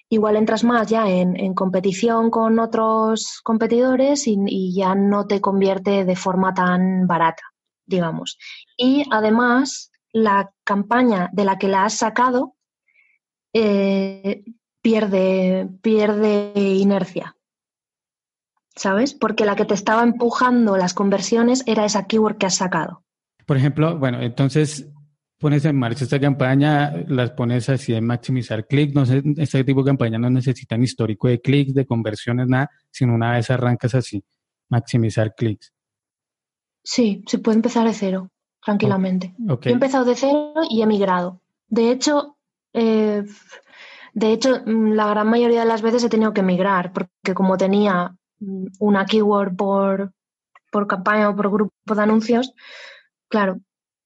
igual 0.08 0.36
entras 0.36 0.62
más 0.62 0.86
ya 0.88 1.08
en, 1.08 1.54
competición 1.54 2.30
con 2.30 2.58
otros 2.60 3.40
competidores 3.42 4.26
y, 4.26 4.74
ya 4.74 4.94
no 4.94 5.26
te 5.26 5.40
convierte 5.40 6.04
de 6.04 6.16
forma 6.16 6.54
tan 6.54 7.06
barata, 7.06 7.42
digamos. 7.84 8.38
Y 8.76 9.04
además, 9.10 9.90
la 10.12 10.52
campaña 10.64 11.30
de 11.32 11.44
la 11.44 11.58
que 11.58 11.68
la 11.68 11.84
has 11.84 11.94
sacado 11.94 12.54
eh, 13.52 14.44
pierde, 14.80 15.68
pierde 15.82 16.52
inercia. 16.54 17.35
¿Sabes? 18.76 19.14
Porque 19.14 19.44
la 19.44 19.56
que 19.56 19.64
te 19.64 19.74
estaba 19.74 20.02
empujando 20.02 20.76
las 20.76 20.94
conversiones 20.94 21.64
era 21.66 21.84
esa 21.84 22.06
keyword 22.06 22.36
que 22.36 22.46
has 22.46 22.56
sacado. 22.56 23.02
Por 23.46 23.56
ejemplo, 23.56 23.98
bueno, 23.98 24.20
entonces 24.20 24.88
pones 25.38 25.64
en 25.64 25.76
marcha 25.76 26.04
esta 26.04 26.20
campaña, 26.20 26.92
las 27.08 27.30
pones 27.32 27.68
así 27.68 27.94
en 27.94 28.06
maximizar 28.06 28.66
clics, 28.66 28.94
no 28.94 29.06
sé, 29.06 29.22
este 29.36 29.64
tipo 29.64 29.82
de 29.82 29.90
campaña 29.90 30.18
no 30.18 30.30
necesitan 30.30 30.82
histórico 30.82 31.28
de 31.28 31.40
clics, 31.40 31.74
de 31.74 31.86
conversiones, 31.86 32.48
nada, 32.48 32.70
sino 32.90 33.14
una 33.14 33.32
vez 33.32 33.50
arrancas 33.50 33.94
así, 33.94 34.22
maximizar 34.68 35.34
clics. 35.34 35.72
Sí, 36.82 37.22
se 37.26 37.38
puede 37.38 37.56
empezar 37.56 37.86
de 37.86 37.94
cero, 37.94 38.30
tranquilamente. 38.64 39.34
Yo 39.38 39.58
he 39.64 39.70
empezado 39.70 40.04
de 40.04 40.14
cero 40.14 40.54
y 40.70 40.82
he 40.82 40.86
migrado. 40.86 41.40
De 41.68 41.90
hecho, 41.90 42.36
eh, 42.72 43.24
de 44.12 44.32
hecho, 44.32 44.62
mm, 44.64 44.92
la 44.92 45.08
gran 45.08 45.28
mayoría 45.28 45.60
de 45.60 45.66
las 45.66 45.82
veces 45.82 46.04
he 46.04 46.08
tenido 46.08 46.32
que 46.32 46.42
migrar, 46.42 46.92
porque 46.92 47.34
como 47.34 47.56
tenía 47.56 48.16
una 48.38 49.06
keyword 49.06 49.56
por, 49.56 50.12
por 50.70 50.86
campaña 50.86 51.28
o 51.30 51.36
por 51.36 51.50
grupo 51.50 51.94
de 51.94 52.02
anuncios, 52.02 52.52
claro, 53.28 53.60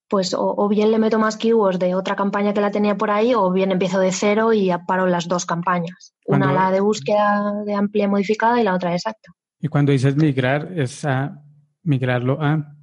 pues 0.09 0.35
o, 0.37 0.69
bien 0.69 0.91
le 0.91 0.99
meto 0.99 1.21
más 1.21 1.37
keywords 1.37 1.79
de 1.79 1.95
otra 1.95 2.17
campaña 2.17 2.53
que 2.53 2.61
la 2.61 2.73
tenía 2.73 2.97
por 2.97 3.13
ahí, 3.13 3.33
o 3.35 3.51
bien 3.53 3.71
empiezo 3.71 4.01
de 4.01 4.11
cero 4.11 4.53
y 4.53 4.71
paro 4.87 5.07
las 5.07 5.29
dos 5.29 5.47
campañas. 5.47 6.15
Una 6.27 6.53
la 6.53 6.73
de 6.73 6.81
búsqueda 6.81 7.63
de 7.65 7.75
amplia 7.75 8.09
modificada 8.09 8.61
y 8.61 8.65
la 8.65 8.75
otra 8.75 8.93
exacta. 8.93 9.33
Y 9.61 9.69
cuando 9.69 9.93
dices 9.93 10.17
migrar, 10.17 10.73
es 10.75 11.05
a 11.05 11.41
migrarlo 11.85 12.39
a... 12.41 12.75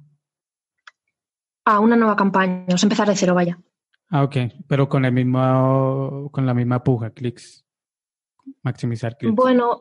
A 1.66 1.80
una 1.80 1.96
nueva 1.96 2.16
campaña, 2.16 2.64
o 2.72 2.78
sea, 2.78 2.86
empezar 2.86 3.08
de 3.08 3.16
cero, 3.16 3.34
vaya. 3.34 3.58
Ah, 4.08 4.22
ok, 4.22 4.36
pero 4.66 4.88
con 4.88 5.04
el 5.04 5.12
mismo, 5.12 6.30
con 6.32 6.46
la 6.46 6.54
misma 6.54 6.82
puja, 6.82 7.10
clics, 7.10 7.66
maximizar 8.62 9.18
clics. 9.18 9.34
Bueno, 9.34 9.80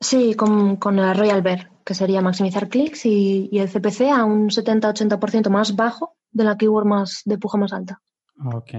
sí, 0.00 0.34
con, 0.34 0.76
con 0.76 0.98
el 0.98 1.16
Royal 1.16 1.42
Bear, 1.42 1.70
que 1.84 1.94
sería 1.94 2.20
maximizar 2.20 2.68
clics 2.68 3.06
y, 3.06 3.48
y 3.50 3.58
el 3.58 3.68
CPC 3.68 4.10
a 4.12 4.24
un 4.24 4.48
70-80% 4.48 5.48
más 5.50 5.74
bajo 5.76 6.16
de 6.30 6.44
la 6.44 6.56
keyword 6.56 6.86
más 6.86 7.22
de 7.24 7.38
puja 7.38 7.58
más 7.58 7.72
alta. 7.72 8.00
Ok, 8.44 8.70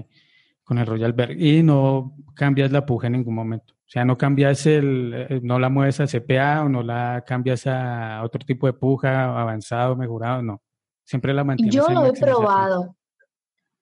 con 0.64 0.78
el 0.78 0.86
Royal 0.86 1.14
Berg. 1.14 1.42
Y 1.42 1.64
no 1.64 2.16
cambias 2.36 2.72
la 2.72 2.86
puja 2.86 3.08
en 3.08 3.14
ningún 3.14 3.36
momento. 3.36 3.74
O 3.74 3.92
sea, 3.92 4.06
no 4.06 4.18
cambias 4.18 4.66
el, 4.68 5.14
eh, 5.16 5.40
no 5.42 5.60
la 5.60 5.70
mueves 5.70 6.00
a 6.00 6.06
CPA 6.06 6.64
o 6.64 6.70
no 6.70 6.84
la 6.84 7.24
cambias 7.26 7.66
a 7.66 8.22
otro 8.24 8.46
tipo 8.46 8.68
de 8.68 8.74
puja, 8.74 9.26
avanzado, 9.42 9.96
mejorado, 9.96 10.44
no. 10.44 10.62
Siempre 11.04 11.34
la 11.34 11.44
mantienes. 11.44 11.74
Yo 11.74 11.90
lo 11.90 12.06
he 12.06 12.14
probado. 12.14 12.96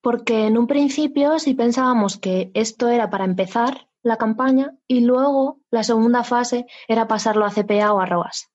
Porque 0.00 0.46
en 0.46 0.56
un 0.56 0.66
principio 0.66 1.38
sí 1.38 1.54
pensábamos 1.54 2.16
que 2.16 2.50
esto 2.54 2.88
era 2.88 3.10
para 3.10 3.26
empezar 3.26 3.87
la 4.02 4.16
campaña 4.16 4.76
y 4.86 5.00
luego 5.00 5.60
la 5.70 5.82
segunda 5.82 6.24
fase 6.24 6.66
era 6.86 7.08
pasarlo 7.08 7.44
a 7.44 7.50
CPA 7.50 7.92
o 7.92 8.00
a 8.00 8.06
ROAS. 8.06 8.50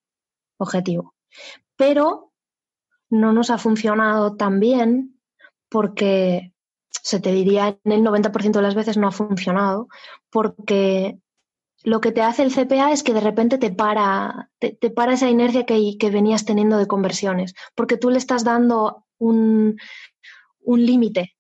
Objetivo. 0.58 1.15
Pero 1.75 2.32
no 3.10 3.34
nos 3.34 3.49
ha 3.49 3.58
funcionado 3.58 4.36
tan 4.36 4.60
bien 4.60 5.19
porque 5.69 6.53
se 6.89 7.19
te 7.19 7.32
diría 7.32 7.79
en 7.84 7.91
el 7.91 8.01
90% 8.01 8.51
de 8.51 8.62
las 8.62 8.75
veces 8.75 8.97
no 8.97 9.08
ha 9.08 9.12
funcionado 9.12 9.88
porque 10.29 11.19
lo 11.84 11.99
que 11.99 12.12
te 12.12 12.21
hace 12.21 12.43
el 12.43 12.53
CPA 12.53 12.91
es 12.91 13.03
que 13.03 13.13
de 13.13 13.19
repente 13.19 13.58
te 13.58 13.71
para, 13.71 14.49
te, 14.58 14.73
para 14.89 15.13
esa 15.13 15.29
inercia 15.29 15.65
que, 15.65 15.97
que, 15.99 16.10
venías 16.10 16.45
teniendo 16.45 16.77
de 16.77 16.88
conversiones, 16.88 17.53
porque 17.75 17.97
tú 17.97 18.10
le 18.10 18.17
estás 18.17 18.45
dando 18.45 19.06
un, 19.17 19.77
un 20.62 20.86
límite 20.86 21.36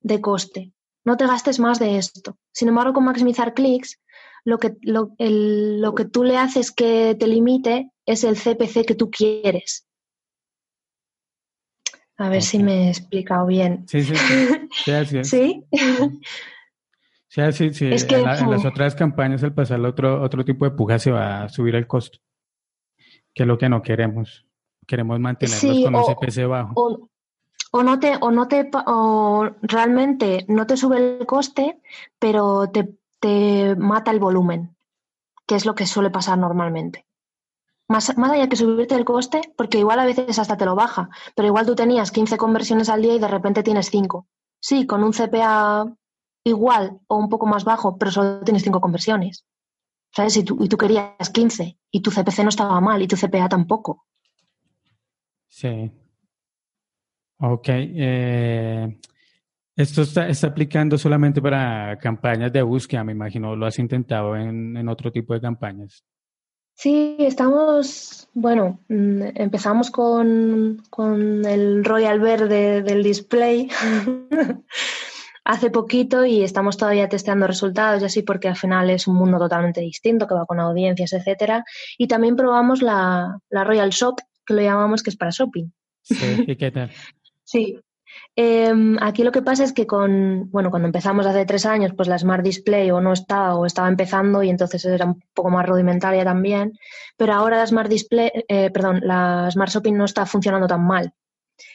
de 0.00 0.20
coste. 0.20 0.72
No 1.08 1.16
te 1.16 1.26
gastes 1.26 1.58
más 1.58 1.78
de 1.78 1.96
esto. 1.96 2.36
Sin 2.52 2.68
embargo, 2.68 2.92
con 2.92 3.06
maximizar 3.06 3.54
clics, 3.54 3.98
lo 4.44 4.58
que, 4.58 4.76
lo, 4.82 5.14
lo 5.18 5.94
que 5.94 6.04
tú 6.04 6.22
le 6.22 6.36
haces 6.36 6.70
que 6.70 7.16
te 7.18 7.26
limite 7.26 7.92
es 8.04 8.24
el 8.24 8.36
CPC 8.36 8.84
que 8.84 8.94
tú 8.94 9.10
quieres. 9.10 9.88
A 12.18 12.28
ver 12.28 12.42
si 12.42 12.58
me 12.58 12.74
he 12.74 12.88
explicado 12.90 13.46
bien. 13.46 13.88
Sí, 13.88 14.02
sí, 14.02 14.14
sí. 14.84 15.24
¿Sí? 15.24 15.64
Sí, 17.30 17.72
sí, 17.72 17.86
Es 17.86 18.04
que, 18.04 18.16
en, 18.16 18.24
las 18.24 18.64
otras 18.64 18.94
campañas, 18.94 19.44
al 19.44 19.54
pasar 19.54 19.80
otro, 19.80 20.20
otro 20.22 20.44
tipo 20.44 20.64
de 20.64 20.72
puja, 20.72 20.98
se 20.98 21.10
va 21.10 21.44
a 21.44 21.48
subir 21.48 21.74
el 21.74 21.86
costo, 21.86 22.18
que 23.34 23.44
es 23.44 23.46
lo 23.46 23.56
que 23.56 23.68
no 23.68 23.80
queremos. 23.80 24.46
Queremos 24.86 25.20
mantenerlos 25.20 25.84
con 25.84 25.94
un 25.94 26.02
CPC 26.02 26.46
bajo. 26.48 26.72
O, 26.74 27.10
no 27.72 27.98
te, 28.00 28.16
o 28.20 28.30
no 28.30 28.48
te, 28.48 28.70
o 28.86 29.50
realmente 29.62 30.44
no 30.48 30.66
te 30.66 30.76
sube 30.76 31.18
el 31.18 31.26
coste, 31.26 31.80
pero 32.18 32.70
te, 32.70 32.98
te 33.20 33.76
mata 33.76 34.10
el 34.10 34.20
volumen, 34.20 34.76
que 35.46 35.54
es 35.54 35.66
lo 35.66 35.74
que 35.74 35.86
suele 35.86 36.10
pasar 36.10 36.38
normalmente. 36.38 37.06
Más, 37.88 38.16
más 38.18 38.32
allá 38.32 38.48
que 38.48 38.56
subirte 38.56 38.94
el 38.94 39.04
coste, 39.04 39.40
porque 39.56 39.78
igual 39.78 39.98
a 39.98 40.04
veces 40.04 40.38
hasta 40.38 40.56
te 40.56 40.66
lo 40.66 40.74
baja, 40.74 41.08
pero 41.34 41.48
igual 41.48 41.66
tú 41.66 41.74
tenías 41.74 42.10
15 42.10 42.36
conversiones 42.36 42.88
al 42.88 43.02
día 43.02 43.14
y 43.14 43.18
de 43.18 43.28
repente 43.28 43.62
tienes 43.62 43.90
5. 43.90 44.26
Sí, 44.60 44.86
con 44.86 45.04
un 45.04 45.12
CPA 45.12 45.86
igual 46.44 47.00
o 47.06 47.16
un 47.16 47.28
poco 47.28 47.46
más 47.46 47.64
bajo, 47.64 47.96
pero 47.96 48.10
solo 48.10 48.40
tienes 48.40 48.62
5 48.62 48.80
conversiones. 48.80 49.44
¿Sabes? 50.10 50.36
Y 50.36 50.44
tú, 50.44 50.56
y 50.60 50.68
tú 50.68 50.76
querías 50.76 51.30
15 51.32 51.78
y 51.90 52.00
tu 52.00 52.10
CPC 52.10 52.42
no 52.42 52.48
estaba 52.48 52.80
mal 52.80 53.00
y 53.02 53.06
tu 53.06 53.16
CPA 53.16 53.48
tampoco. 53.48 54.06
Sí. 55.48 55.90
Ok. 57.40 57.68
Eh, 57.68 58.98
esto 59.76 60.02
está, 60.02 60.28
está, 60.28 60.48
aplicando 60.48 60.98
solamente 60.98 61.40
para 61.40 61.96
campañas 61.98 62.52
de 62.52 62.62
búsqueda, 62.62 63.04
me 63.04 63.12
imagino. 63.12 63.54
¿Lo 63.54 63.66
has 63.66 63.78
intentado 63.78 64.36
en, 64.36 64.76
en 64.76 64.88
otro 64.88 65.12
tipo 65.12 65.34
de 65.34 65.40
campañas? 65.40 66.04
Sí, 66.80 67.16
estamos, 67.18 68.28
bueno, 68.34 68.78
mm, 68.88 69.22
empezamos 69.34 69.90
con, 69.90 70.80
el 71.44 71.84
Royal 71.84 72.20
Verde 72.20 72.82
del 72.82 73.02
display 73.02 73.68
hace 75.44 75.70
poquito 75.70 76.24
y 76.24 76.44
estamos 76.44 76.76
todavía 76.76 77.08
testeando 77.08 77.48
resultados 77.48 78.02
y 78.02 78.04
así 78.04 78.22
porque 78.22 78.46
al 78.46 78.54
final 78.54 78.90
es 78.90 79.08
un 79.08 79.16
mundo 79.16 79.40
totalmente 79.40 79.80
distinto 79.80 80.28
que 80.28 80.34
va 80.34 80.46
con 80.46 80.60
audiencias, 80.60 81.12
etcétera. 81.12 81.64
Y 81.98 82.06
también 82.06 82.36
probamos 82.36 82.80
la, 82.80 83.40
la 83.50 83.64
Royal 83.64 83.90
Shop, 83.90 84.14
que 84.46 84.54
lo 84.54 84.62
llamamos 84.62 85.02
que 85.02 85.10
es 85.10 85.16
para 85.16 85.32
shopping. 85.32 85.72
Sí, 86.02 86.44
¿y 86.46 86.54
qué 86.54 86.70
tal? 86.70 86.90
sí, 87.48 87.80
Em, 88.36 88.96
aquí 89.00 89.22
lo 89.22 89.32
que 89.32 89.42
pasa 89.42 89.64
es 89.64 89.72
que 89.72 89.86
con, 89.86 90.50
bueno, 90.50 90.70
cuando 90.70 90.86
empezamos 90.86 91.26
hace 91.26 91.44
tres 91.44 91.66
años, 91.66 91.92
pues 91.96 92.08
la 92.08 92.18
Smart 92.18 92.44
Display 92.44 92.90
o 92.90 93.00
no 93.00 93.12
estaba 93.12 93.56
o 93.56 93.66
estaba 93.66 93.88
empezando 93.88 94.42
y 94.42 94.50
entonces 94.50 94.84
era 94.84 95.06
un 95.06 95.22
poco 95.34 95.50
más 95.50 95.66
rudimentaria 95.66 96.24
también, 96.24 96.72
pero 97.16 97.34
ahora 97.34 97.58
la 97.58 97.66
Smart 97.66 97.90
Display, 97.90 98.30
eh, 98.48 98.70
perdón, 98.70 99.00
la 99.02 99.50
Smart 99.50 99.72
Shopping 99.72 99.94
no 99.94 100.04
está 100.04 100.26
funcionando 100.26 100.66
tan 100.66 100.86
mal. 100.86 101.12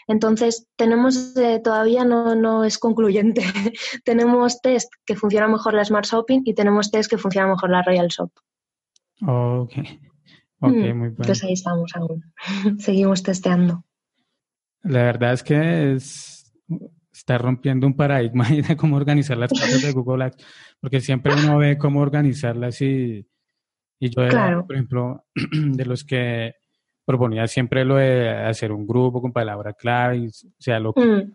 Entonces, 0.08 0.68
tenemos, 0.78 1.36
eh, 1.36 1.60
todavía 1.62 2.06
no, 2.06 2.36
no, 2.36 2.64
es 2.64 2.78
concluyente. 2.78 3.42
tenemos 4.06 4.62
test 4.62 4.90
que 5.06 5.16
funciona 5.16 5.48
mejor 5.50 5.74
la 5.74 5.84
Smart 5.84 6.06
Shopping 6.06 6.42
y 6.46 6.54
tenemos 6.54 6.90
test 6.90 7.10
que 7.10 7.18
funciona 7.18 7.48
mejor 7.48 7.70
la 7.70 7.82
Royal 7.82 8.08
Shop. 8.08 8.32
ok. 9.22 9.74
Ok, 10.60 10.72
mm, 10.72 10.76
muy 10.76 10.82
bien. 10.82 11.04
Entonces 11.04 11.44
ahí 11.44 11.54
estamos 11.54 11.92
aún. 11.96 12.34
Seguimos 12.80 13.24
testeando. 13.24 13.84
La 14.84 15.04
verdad 15.04 15.34
es 15.34 15.44
que 15.44 15.94
es, 15.94 16.54
está 17.12 17.38
rompiendo 17.38 17.88
un 17.88 17.96
paradigma 17.96 18.48
de 18.68 18.76
cómo 18.76 18.98
organizar 18.98 19.38
las 19.38 19.50
cosas 19.50 19.82
de 19.82 19.92
Google 19.92 20.26
Ads, 20.26 20.46
porque 20.80 21.00
siempre 21.00 21.34
uno 21.34 21.58
ve 21.58 21.78
cómo 21.78 22.02
organizarlas 22.02 22.82
y, 22.82 23.26
y 24.00 24.10
yo, 24.10 24.24
era, 24.24 24.62
por 24.64 24.76
ejemplo, 24.76 25.26
de 25.52 25.86
los 25.86 26.04
que 26.04 26.56
proponía 27.06 27.48
siempre 27.48 27.86
lo 27.86 27.96
de 27.96 28.30
hacer 28.30 28.72
un 28.72 28.88
grupo 28.88 29.22
con 29.22 29.32
palabra 29.32 29.74
clave, 29.74 30.28
o 30.28 30.62
sea, 30.62 30.80
lo 30.80 30.92
mm. 30.92 31.34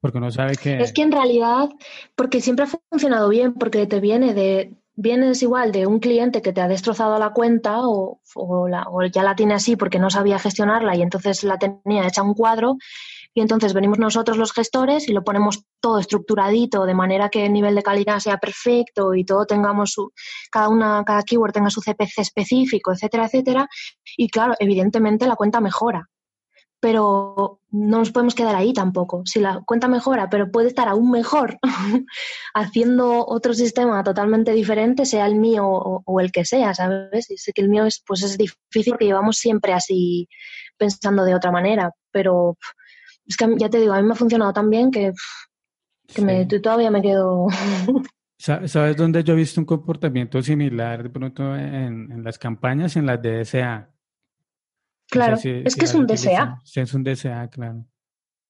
porque 0.00 0.18
uno 0.18 0.30
sabe 0.30 0.56
que... 0.56 0.78
Es 0.78 0.92
que 0.92 1.02
en 1.02 1.12
realidad, 1.12 1.68
porque 2.14 2.40
siempre 2.40 2.64
ha 2.64 2.78
funcionado 2.90 3.28
bien, 3.28 3.54
porque 3.54 3.86
te 3.86 4.00
viene 4.00 4.34
de, 4.34 4.74
vienes 5.00 5.42
igual 5.44 5.70
de 5.70 5.86
un 5.86 6.00
cliente 6.00 6.42
que 6.42 6.52
te 6.52 6.60
ha 6.60 6.66
destrozado 6.66 7.20
la 7.20 7.30
cuenta 7.30 7.82
o, 7.82 8.20
o, 8.34 9.04
ya 9.04 9.22
la 9.22 9.36
tiene 9.36 9.54
así 9.54 9.76
porque 9.76 10.00
no 10.00 10.10
sabía 10.10 10.40
gestionarla 10.40 10.96
y 10.96 11.02
entonces 11.02 11.44
la 11.44 11.56
tenía 11.56 12.04
hecha 12.04 12.24
un 12.24 12.34
cuadro 12.34 12.76
y 13.32 13.40
entonces 13.40 13.74
venimos 13.74 14.00
nosotros 14.00 14.36
los 14.36 14.52
gestores 14.52 15.08
y 15.08 15.12
lo 15.12 15.22
ponemos 15.22 15.62
todo 15.78 16.00
estructuradito 16.00 16.84
de 16.84 16.94
manera 16.94 17.28
que 17.28 17.46
el 17.46 17.52
nivel 17.52 17.76
de 17.76 17.84
calidad 17.84 18.18
sea 18.18 18.38
perfecto 18.38 19.14
y 19.14 19.24
todo 19.24 19.46
tengamos 19.46 19.92
su, 19.92 20.10
cada 20.50 20.68
una, 20.68 21.04
cada 21.06 21.22
keyword 21.22 21.52
tenga 21.52 21.70
su 21.70 21.80
CPC 21.80 22.18
específico, 22.18 22.92
etcétera, 22.92 23.26
etcétera. 23.26 23.68
Y 24.16 24.28
claro, 24.28 24.54
evidentemente 24.58 25.28
la 25.28 25.36
cuenta 25.36 25.60
mejora 25.60 26.08
pero 26.80 27.60
no 27.70 27.98
nos 27.98 28.12
podemos 28.12 28.34
quedar 28.34 28.54
ahí 28.54 28.72
tampoco. 28.72 29.22
Si 29.24 29.40
la 29.40 29.62
cuenta 29.66 29.88
mejora, 29.88 30.30
pero 30.30 30.50
puede 30.50 30.68
estar 30.68 30.88
aún 30.88 31.10
mejor 31.10 31.58
haciendo 32.54 33.26
otro 33.26 33.52
sistema 33.54 34.02
totalmente 34.04 34.52
diferente, 34.52 35.04
sea 35.04 35.26
el 35.26 35.34
mío 35.34 35.66
o, 35.66 36.20
el 36.20 36.30
que 36.30 36.44
sea, 36.44 36.74
¿sabes? 36.74 37.30
Y 37.30 37.36
sé 37.36 37.52
que 37.52 37.62
el 37.62 37.68
mío 37.68 37.84
es, 37.84 38.02
pues 38.06 38.22
es 38.22 38.38
difícil 38.38 38.96
que 38.98 39.06
llevamos 39.06 39.36
siempre 39.36 39.72
así 39.72 40.28
pensando 40.76 41.24
de 41.24 41.34
otra 41.34 41.50
manera, 41.50 41.92
pero 42.12 42.56
es 43.26 43.36
que 43.36 43.46
ya 43.58 43.68
te 43.68 43.80
digo, 43.80 43.92
a 43.92 44.00
mí 44.00 44.06
me 44.06 44.12
ha 44.12 44.16
funcionado 44.16 44.52
tan 44.52 44.70
bien 44.70 44.90
que, 44.90 45.12
que 46.14 46.22
me, 46.22 46.46
todavía 46.46 46.90
me 46.90 47.02
quedo... 47.02 47.46
¿Sabes 48.40 48.96
dónde 48.96 49.24
yo 49.24 49.32
he 49.32 49.36
visto 49.36 49.60
un 49.60 49.64
comportamiento 49.64 50.40
similar 50.42 51.02
de 51.02 51.10
pronto 51.10 51.56
en, 51.56 52.12
en 52.12 52.22
las 52.22 52.38
campañas, 52.38 52.94
en 52.94 53.04
las 53.04 53.20
DSA? 53.20 53.97
Claro, 55.10 55.36
es 55.42 55.76
que 55.76 55.84
es 55.84 55.94
un 55.94 56.06
DSA. 56.06 56.62
Es 56.74 56.94
un 56.94 57.02
DSA, 57.02 57.48
claro. 57.48 57.86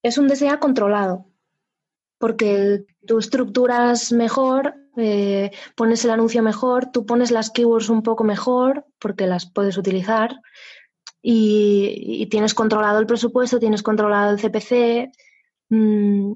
Es 0.02 0.18
un 0.18 0.28
DSA 0.28 0.58
controlado, 0.58 1.26
porque 2.18 2.84
tú 3.06 3.18
estructuras 3.18 4.12
mejor, 4.12 4.74
eh, 4.96 5.50
pones 5.76 6.04
el 6.04 6.10
anuncio 6.10 6.42
mejor, 6.42 6.90
tú 6.90 7.06
pones 7.06 7.30
las 7.30 7.50
keywords 7.50 7.88
un 7.88 8.02
poco 8.02 8.24
mejor, 8.24 8.86
porque 8.98 9.26
las 9.26 9.50
puedes 9.50 9.76
utilizar, 9.76 10.40
y, 11.22 12.26
tienes 12.30 12.54
controlado 12.54 12.98
el 12.98 13.06
presupuesto, 13.06 13.58
tienes 13.58 13.82
controlado 13.82 14.32
el 14.32 14.40
CPC. 14.40 15.10
Mm, 15.70 16.32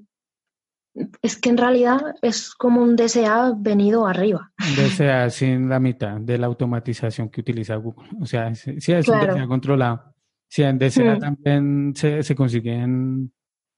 es 1.23 1.37
que 1.39 1.49
en 1.49 1.57
realidad 1.57 2.17
es 2.21 2.55
como 2.55 2.83
un 2.83 2.97
DSA 2.97 3.55
venido 3.57 4.07
arriba. 4.07 4.53
Un 4.59 4.77
DSA 4.77 5.31
sin 5.31 5.69
la 5.69 5.81
mitad 5.81 6.21
de 6.21 6.37
la 6.37 6.47
automatización 6.47 7.31
que 7.31 7.41
utiliza 7.41 7.77
Google. 7.77 8.09
O 8.21 8.27
sea, 8.27 8.55
sí, 8.55 8.75
es 8.77 9.09
un 9.09 9.21
DSA 9.21 9.47
controlado. 9.47 10.12
Sí, 10.53 10.63
en 10.65 10.79
DSA 10.79 11.15
mm. 11.15 11.19
también 11.19 11.95
se, 11.97 12.23
se, 12.23 12.35
consiguen 12.35 13.33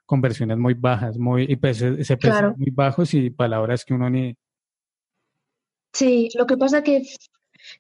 conversiones 0.06 0.58
muy 0.58 0.74
bajas, 0.74 1.16
muy, 1.16 1.44
y 1.48 1.54
pues, 1.54 1.78
se 1.78 2.18
muy 2.56 2.70
bajos 2.72 3.14
y 3.14 3.30
palabras 3.30 3.84
que 3.84 3.94
uno 3.94 4.10
ni... 4.10 4.37
Sí, 5.92 6.30
lo 6.37 6.48
que 6.48 6.56
pasa 6.56 6.82
que 6.82 7.04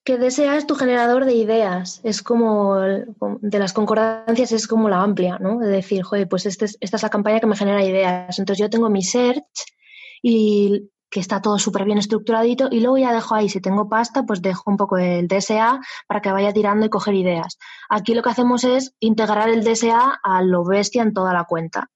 que 0.04 0.16
DSA 0.16 0.56
es 0.56 0.68
tu 0.68 0.76
generador 0.76 1.24
de 1.24 1.34
ideas, 1.34 2.00
es 2.04 2.22
como 2.22 2.76
de 2.78 3.58
las 3.58 3.72
concordancias 3.72 4.52
es 4.52 4.68
como 4.68 4.88
la 4.88 5.02
amplia, 5.02 5.40
¿no? 5.40 5.58
De 5.58 5.66
decir, 5.66 6.04
joder, 6.04 6.28
pues 6.28 6.46
este 6.46 6.66
esta 6.66 6.96
es 6.96 7.02
la 7.02 7.10
campaña 7.10 7.40
que 7.40 7.48
me 7.48 7.56
genera 7.56 7.84
ideas. 7.84 8.38
Entonces 8.38 8.60
yo 8.60 8.70
tengo 8.70 8.88
mi 8.90 9.02
search 9.02 9.42
y 10.22 10.88
que 11.14 11.20
está 11.20 11.40
todo 11.40 11.60
súper 11.60 11.84
bien 11.84 11.98
estructuradito 11.98 12.66
y 12.72 12.80
luego 12.80 12.98
ya 12.98 13.12
dejo 13.12 13.36
ahí, 13.36 13.48
si 13.48 13.60
tengo 13.60 13.88
pasta, 13.88 14.24
pues 14.24 14.42
dejo 14.42 14.68
un 14.68 14.76
poco 14.76 14.98
el 14.98 15.28
DSA 15.28 15.78
para 16.08 16.20
que 16.20 16.32
vaya 16.32 16.52
tirando 16.52 16.84
y 16.86 16.88
coger 16.88 17.14
ideas. 17.14 17.56
Aquí 17.88 18.14
lo 18.14 18.22
que 18.24 18.30
hacemos 18.30 18.64
es 18.64 18.96
integrar 18.98 19.48
el 19.48 19.62
DSA 19.62 20.18
a 20.20 20.42
lo 20.42 20.64
bestia 20.64 21.04
en 21.04 21.12
toda 21.12 21.32
la 21.32 21.44
cuenta. 21.44 21.88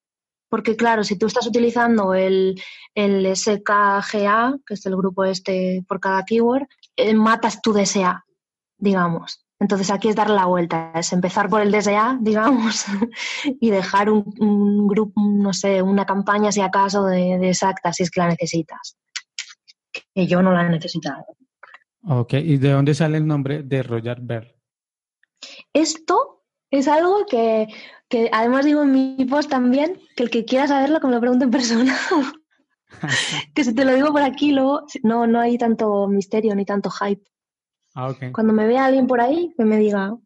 Porque 0.48 0.76
claro, 0.76 1.02
si 1.02 1.18
tú 1.18 1.26
estás 1.26 1.48
utilizando 1.48 2.14
el, 2.14 2.62
el 2.94 3.36
SKGA, 3.36 4.56
que 4.64 4.74
es 4.74 4.86
el 4.86 4.96
grupo 4.96 5.24
este 5.24 5.84
por 5.88 5.98
cada 5.98 6.24
keyword, 6.24 6.68
eh, 6.94 7.12
matas 7.12 7.60
tu 7.60 7.72
DSA, 7.72 8.24
digamos. 8.78 9.44
Entonces 9.58 9.90
aquí 9.90 10.08
es 10.08 10.14
dar 10.14 10.30
la 10.30 10.46
vuelta, 10.46 10.92
es 10.94 11.12
empezar 11.12 11.48
por 11.48 11.60
el 11.60 11.72
DSA, 11.72 12.18
digamos, 12.20 12.86
y 13.60 13.70
dejar 13.70 14.10
un, 14.10 14.86
grupo, 14.86 15.20
no 15.20 15.52
sé, 15.52 15.82
una 15.82 16.06
campaña 16.06 16.52
si 16.52 16.60
acaso 16.60 17.04
de, 17.06 17.36
de, 17.36 17.48
exacta, 17.48 17.92
si 17.92 18.04
es 18.04 18.12
que 18.12 18.20
la 18.20 18.28
necesitas. 18.28 18.96
Que 20.18 20.26
yo 20.26 20.42
no 20.42 20.50
la 20.50 20.66
he 20.66 20.68
necesitado. 20.68 21.24
Ok, 22.02 22.32
¿y 22.32 22.56
de 22.56 22.72
dónde 22.72 22.92
sale 22.92 23.18
el 23.18 23.26
nombre 23.28 23.62
de 23.62 23.84
Roger 23.84 24.18
Bell? 24.20 24.52
Esto 25.72 26.42
es 26.72 26.88
algo 26.88 27.24
que, 27.24 27.68
que, 28.08 28.28
además 28.32 28.64
digo 28.64 28.82
en 28.82 28.90
mi 28.90 29.24
post 29.26 29.48
también, 29.48 30.00
que 30.16 30.24
el 30.24 30.30
que 30.30 30.44
quiera 30.44 30.66
saberlo 30.66 30.98
que 30.98 31.06
me 31.06 31.12
lo 31.12 31.20
pregunte 31.20 31.44
en 31.44 31.52
persona. 31.52 31.96
que 33.54 33.62
si 33.62 33.72
te 33.72 33.84
lo 33.84 33.94
digo 33.94 34.10
por 34.10 34.22
aquí, 34.22 34.50
luego 34.50 34.86
no, 35.04 35.28
no 35.28 35.38
hay 35.38 35.56
tanto 35.56 36.08
misterio 36.08 36.52
ni 36.56 36.64
tanto 36.64 36.90
hype. 36.90 37.22
Ah, 37.94 38.12
Cuando 38.32 38.52
me 38.52 38.66
vea 38.66 38.86
alguien 38.86 39.06
por 39.06 39.20
ahí, 39.20 39.54
que 39.56 39.64
me 39.64 39.76
diga, 39.76 40.16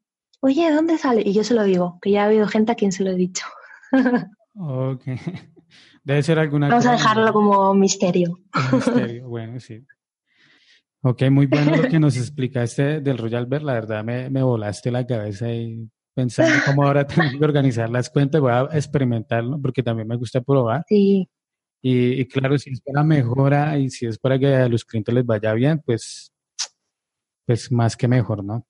oye, 0.40 0.70
¿dónde 0.72 0.96
sale? 0.96 1.20
Y 1.20 1.35
yo 1.35 1.44
se 1.44 1.52
lo 1.52 1.64
digo, 1.64 1.98
que 2.00 2.12
ya 2.12 2.22
ha 2.22 2.26
habido 2.28 2.48
gente 2.48 2.72
a 2.72 2.76
quien 2.76 2.92
se 2.92 3.05
lo 3.05 3.11
he 3.11 3.14
dicho. 3.14 3.44
ok. 4.55 5.02
Debe 6.05 6.23
ser 6.23 6.38
alguna 6.38 6.69
Vamos 6.69 6.87
a 6.87 6.93
dejarlo 6.93 7.33
como 7.33 7.75
misterio. 7.75 8.41
misterio, 8.73 9.29
bueno, 9.29 9.61
sí. 9.61 9.85
Ok, 11.03 11.23
muy 11.31 11.47
bueno 11.47 11.77
lo 11.77 11.88
que 11.88 11.99
nos 11.99 12.17
explicaste 12.17 13.01
del 13.01 13.19
Royal 13.19 13.47
Bear. 13.47 13.62
La 13.62 13.75
verdad 13.75 14.05
me, 14.05 14.31
me 14.31 14.43
volaste 14.43 14.91
la 14.91 15.07
cabeza 15.07 15.53
y 15.53 15.88
pensando 16.15 16.55
cómo 16.65 16.85
ahora 16.85 17.07
tengo 17.07 17.38
que 17.38 17.45
organizar 17.45 17.91
las 17.91 18.11
cuentas. 18.11 18.41
Voy 18.41 18.53
a 18.53 18.69
experimentarlo 18.73 19.61
porque 19.61 19.83
también 19.83 20.09
me 20.09 20.17
gusta 20.17 20.41
probar. 20.41 20.85
Sí. 20.88 21.29
Y, 21.85 22.25
claro, 22.27 22.57
si 22.59 22.71
es 22.71 22.81
para 22.81 23.03
mejora 23.03 23.77
y 23.77 23.91
si 23.91 24.07
es 24.07 24.17
para 24.17 24.38
que 24.38 24.55
a 24.55 24.69
los 24.69 24.85
clientes 24.85 25.12
les 25.12 25.27
vaya 25.27 25.53
bien, 25.53 25.83
pues, 25.85 26.33
pues 27.45 27.73
más 27.73 27.97
que 27.97 28.07
mejor, 28.07 28.45
¿no? 28.45 28.65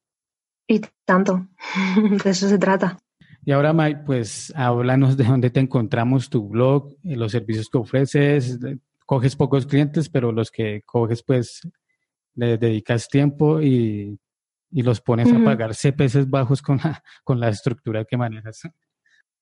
Y 0.67 0.81
tanto, 1.05 1.47
de 2.25 2.31
eso 2.31 2.49
se 2.49 2.59
trata. 2.59 2.99
Y 3.45 3.51
ahora, 3.51 3.73
Mike, 3.73 4.03
pues 4.07 4.53
háblanos 4.57 5.17
de 5.17 5.25
dónde 5.25 5.51
te 5.51 5.61
encontramos, 5.61 6.31
tu 6.31 6.49
blog, 6.49 6.93
eh, 7.05 7.17
los 7.17 7.33
servicios 7.33 7.69
que 7.69 7.79
ofreces. 7.79 8.59
Coges 9.05 9.35
pocos 9.35 9.67
clientes, 9.67 10.09
pero 10.09 10.31
los 10.31 10.51
que 10.51 10.83
coges, 10.87 11.23
pues 11.23 11.61
le 12.35 12.57
dedicas 12.57 13.09
tiempo 13.09 13.61
y, 13.61 14.19
y 14.71 14.83
los 14.83 15.01
pones 15.01 15.31
a 15.33 15.45
pagar 15.45 15.75
CPCs 15.75 16.31
bajos 16.31 16.63
con 16.63 16.79
la, 16.79 17.03
con 17.25 17.39
la 17.39 17.49
estructura 17.49 18.05
que 18.05 18.17
manejas. 18.17 18.63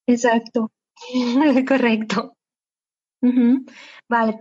Exacto, 0.06 0.72
correcto. 1.68 2.36
Vale. 4.08 4.40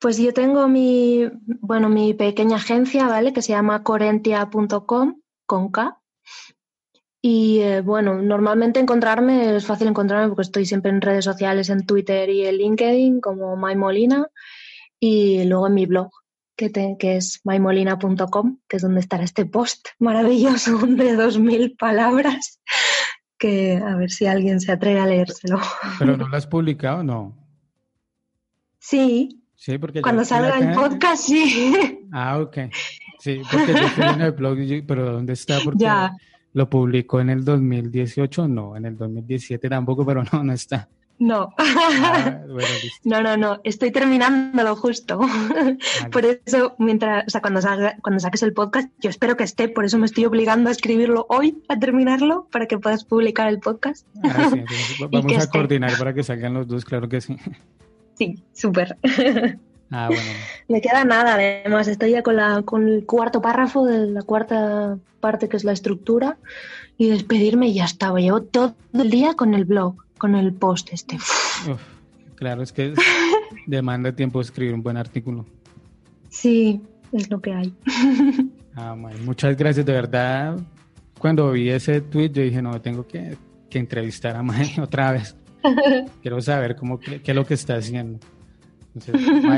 Pues 0.00 0.18
yo 0.18 0.34
tengo 0.34 0.68
mi, 0.68 1.30
bueno, 1.60 1.88
mi 1.88 2.12
pequeña 2.12 2.56
agencia, 2.56 3.06
¿vale? 3.06 3.32
Que 3.32 3.40
se 3.40 3.52
llama 3.52 3.82
corentia.com, 3.82 5.20
con 5.46 5.70
K. 5.70 6.00
Y 7.26 7.60
eh, 7.60 7.80
bueno, 7.80 8.20
normalmente 8.20 8.80
encontrarme 8.80 9.56
es 9.56 9.64
fácil 9.64 9.88
encontrarme 9.88 10.28
porque 10.28 10.42
estoy 10.42 10.66
siempre 10.66 10.90
en 10.90 11.00
redes 11.00 11.24
sociales, 11.24 11.70
en 11.70 11.86
Twitter 11.86 12.28
y 12.28 12.44
en 12.44 12.56
LinkedIn 12.58 13.22
como 13.22 13.56
Molina 13.56 14.28
y 15.00 15.42
luego 15.44 15.68
en 15.68 15.72
mi 15.72 15.86
blog 15.86 16.10
que, 16.54 16.70
que 16.70 17.16
es 17.16 17.40
maimolina.com, 17.44 18.58
que 18.68 18.76
es 18.76 18.82
donde 18.82 19.00
estará 19.00 19.24
este 19.24 19.46
post 19.46 19.88
maravilloso 19.98 20.76
de 20.86 21.16
2.000 21.16 21.78
palabras, 21.78 22.60
que 23.38 23.78
a 23.78 23.96
ver 23.96 24.10
si 24.10 24.26
alguien 24.26 24.60
se 24.60 24.72
atreve 24.72 25.00
a 25.00 25.06
leérselo. 25.06 25.60
¿Pero 25.98 26.18
no 26.18 26.28
lo 26.28 26.36
has 26.36 26.46
publicado? 26.46 27.02
No. 27.02 27.34
Sí. 28.78 29.42
Sí, 29.54 29.78
porque 29.78 30.02
Cuando 30.02 30.26
salga 30.26 30.58
el 30.58 30.74
podcast, 30.74 31.24
sí. 31.24 32.00
Ah, 32.12 32.38
ok. 32.38 32.58
Sí, 33.18 33.40
porque 33.50 33.72
yo 33.72 33.78
estoy 33.78 34.08
en 34.08 34.20
el 34.20 34.32
blog, 34.32 34.58
pero 34.86 35.10
¿dónde 35.10 35.32
está? 35.32 35.58
Porque 35.64 35.88
lo 36.54 36.70
publicó 36.70 37.20
en 37.20 37.30
el 37.30 37.44
2018, 37.44 38.48
no, 38.48 38.76
en 38.76 38.86
el 38.86 38.96
2017 38.96 39.68
tampoco, 39.68 40.06
pero 40.06 40.24
no, 40.32 40.42
no 40.42 40.52
está. 40.52 40.88
No. 41.18 41.54
Ah, 41.58 42.40
no, 43.04 43.22
no, 43.22 43.36
no. 43.36 43.60
Estoy 43.64 43.90
terminándolo 43.90 44.74
justo. 44.74 45.20
Por 46.10 46.24
eso, 46.24 46.74
mientras, 46.78 47.24
o 47.26 47.30
sea, 47.30 47.40
cuando, 47.40 47.60
cuando 48.02 48.20
saques 48.20 48.42
el 48.42 48.52
podcast, 48.52 48.88
yo 49.00 49.10
espero 49.10 49.36
que 49.36 49.44
esté, 49.44 49.68
por 49.68 49.84
eso 49.84 49.98
me 49.98 50.06
estoy 50.06 50.24
obligando 50.24 50.70
a 50.70 50.72
escribirlo 50.72 51.26
hoy, 51.28 51.62
a 51.68 51.78
terminarlo, 51.78 52.48
para 52.50 52.66
que 52.66 52.78
puedas 52.78 53.04
publicar 53.04 53.48
el 53.48 53.60
podcast. 53.60 54.06
Ah, 54.24 54.50
vamos 55.10 55.36
a 55.36 55.50
coordinar 55.50 55.96
para 55.98 56.14
que 56.14 56.22
salgan 56.22 56.54
los 56.54 56.66
dos, 56.66 56.84
claro 56.84 57.08
que 57.08 57.20
sí. 57.20 57.36
Sí, 58.14 58.42
súper. 58.52 58.96
Ah, 59.90 60.08
bueno. 60.08 60.22
Me 60.68 60.80
queda 60.80 61.04
nada, 61.04 61.34
además, 61.34 61.88
estoy 61.88 62.12
ya 62.12 62.22
con, 62.22 62.36
la, 62.36 62.62
con 62.62 62.88
el 62.88 63.04
cuarto 63.06 63.40
párrafo 63.40 63.84
de 63.86 64.06
la 64.06 64.22
cuarta 64.22 64.98
parte 65.20 65.48
que 65.48 65.56
es 65.56 65.64
la 65.64 65.72
estructura 65.72 66.36
y 66.98 67.08
despedirme 67.08 67.68
y 67.68 67.74
ya 67.74 67.84
estaba. 67.84 68.20
Llevo 68.20 68.42
todo 68.42 68.74
el 68.92 69.10
día 69.10 69.34
con 69.34 69.54
el 69.54 69.64
blog, 69.64 69.96
con 70.18 70.34
el 70.34 70.52
post 70.52 70.92
este. 70.92 71.18
claro, 72.36 72.62
es 72.62 72.72
que 72.72 72.94
demanda 73.66 74.12
tiempo 74.12 74.40
escribir 74.40 74.74
un 74.74 74.82
buen 74.82 74.96
artículo. 74.96 75.46
Sí, 76.30 76.80
es 77.12 77.30
lo 77.30 77.40
que 77.40 77.54
hay. 77.54 77.74
Ah, 78.76 78.96
muchas 79.24 79.56
gracias, 79.56 79.86
de 79.86 79.92
verdad. 79.92 80.58
Cuando 81.20 81.52
vi 81.52 81.70
ese 81.70 82.00
tweet 82.00 82.30
yo 82.30 82.42
dije, 82.42 82.60
no, 82.60 82.80
tengo 82.80 83.06
que, 83.06 83.36
que 83.70 83.78
entrevistar 83.78 84.34
a 84.34 84.42
May 84.42 84.74
otra 84.82 85.12
vez. 85.12 85.36
Quiero 86.22 86.40
saber 86.40 86.76
cómo, 86.76 86.98
qué, 86.98 87.20
es 87.24 87.34
lo 87.34 87.46
que 87.46 87.54
está 87.54 87.76
haciendo. 87.76 88.18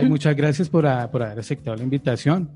Muchas 0.04 0.36
gracias 0.36 0.68
por, 0.68 0.84
por, 1.10 1.22
haber 1.22 1.38
aceptado 1.38 1.76
la 1.76 1.82
invitación. 1.82 2.50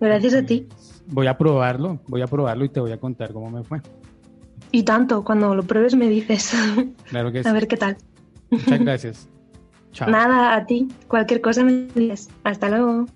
Gracias 0.00 0.34
a 0.34 0.42
ti. 0.42 0.66
Voy 1.06 1.26
a 1.26 1.36
probarlo, 1.36 2.00
voy 2.08 2.22
a 2.22 2.26
probarlo 2.26 2.64
y 2.64 2.68
te 2.68 2.80
voy 2.80 2.92
a 2.92 2.98
contar 2.98 3.32
cómo 3.32 3.50
me 3.50 3.62
fue. 3.62 3.80
Y 4.70 4.84
tanto, 4.84 5.22
cuando 5.22 5.54
lo 5.54 5.62
pruebes 5.62 5.94
me 5.94 6.08
dices. 6.08 6.54
Claro 7.08 7.30
que 7.30 7.42
sí. 7.42 7.48
A 7.48 7.52
ver 7.52 7.68
qué 7.68 7.76
tal. 7.76 7.96
Muchas 8.50 8.80
gracias. 8.80 9.28
Chao. 9.92 10.10
Nada, 10.10 10.56
a 10.56 10.66
ti. 10.66 10.88
Cualquier 11.06 11.40
cosa 11.40 11.62
me 11.62 11.88
dices. 11.94 12.30
Hasta 12.44 12.70
luego. 12.70 13.06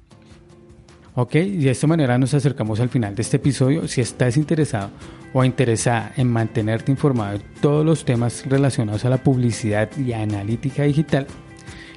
Ok, 1.18 1.34
y 1.36 1.64
de 1.64 1.70
esta 1.70 1.86
manera 1.86 2.18
nos 2.18 2.34
acercamos 2.34 2.78
al 2.78 2.90
final 2.90 3.14
de 3.14 3.22
este 3.22 3.38
episodio. 3.38 3.88
Si 3.88 4.02
estás 4.02 4.36
interesado 4.36 4.90
o 5.32 5.42
interesada 5.44 6.12
en 6.18 6.30
mantenerte 6.30 6.92
informado 6.92 7.38
de 7.38 7.44
todos 7.62 7.86
los 7.86 8.04
temas 8.04 8.44
relacionados 8.46 9.06
a 9.06 9.08
la 9.08 9.16
publicidad 9.16 9.88
y 9.96 10.12
analítica 10.12 10.82
digital, 10.82 11.26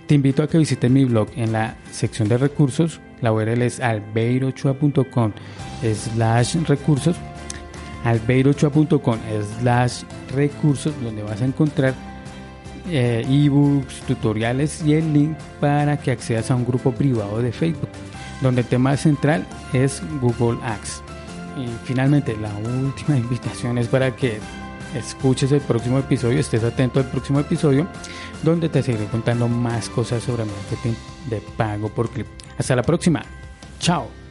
te 0.10 0.16
invito 0.16 0.42
a 0.42 0.48
que 0.48 0.58
visites 0.58 0.90
mi 0.90 1.06
blog 1.06 1.30
en 1.36 1.52
la 1.52 1.76
sección 1.92 2.28
de 2.30 2.40
recursos. 2.40 3.00
La 3.22 3.32
URL 3.32 3.62
es 3.62 3.80
albeirochua.com 3.80 5.34
slash 5.94 6.56
recursos 6.68 7.16
albeirochua.com 8.04 9.20
slash 9.60 10.02
recursos 10.34 11.00
donde 11.04 11.22
vas 11.22 11.44
a 11.44 11.46
encontrar 11.46 11.94
eh, 12.90 13.24
ebooks, 13.30 14.02
tutoriales 14.08 14.84
y 14.84 14.96
el 14.96 15.14
link 15.14 15.38
para 15.60 15.98
que 15.98 16.10
accedas 16.10 16.50
a 16.50 16.56
un 16.56 16.66
grupo 16.66 16.92
privado 16.92 17.40
de 17.40 17.52
Facebook 17.52 17.90
donde 18.42 18.62
el 18.62 18.68
tema 18.68 18.98
central 18.98 19.46
es 19.74 20.02
Google 20.22 20.58
Ads. 20.64 21.04
Y 21.56 21.68
finalmente, 21.86 22.36
la 22.36 22.52
última 22.58 23.16
invitación 23.16 23.78
es 23.78 23.88
para 23.88 24.16
que 24.16 24.40
escuches 24.96 25.52
el 25.52 25.62
próximo 25.62 26.00
episodio, 26.00 26.40
estés 26.40 26.64
atento 26.64 27.00
al 27.00 27.10
próximo 27.10 27.40
episodio, 27.40 27.88
donde 28.44 28.70
te 28.70 28.84
seguiré 28.84 29.06
contando 29.06 29.48
más 29.48 29.90
cosas 29.90 30.24
sobre 30.24 30.46
marketing 30.46 30.94
de 31.30 31.42
pago 31.58 31.90
por 31.90 32.10
clip. 32.10 32.28
Hasta 32.58 32.76
la 32.76 32.84
próxima. 32.84 33.24
Chao. 33.80 34.29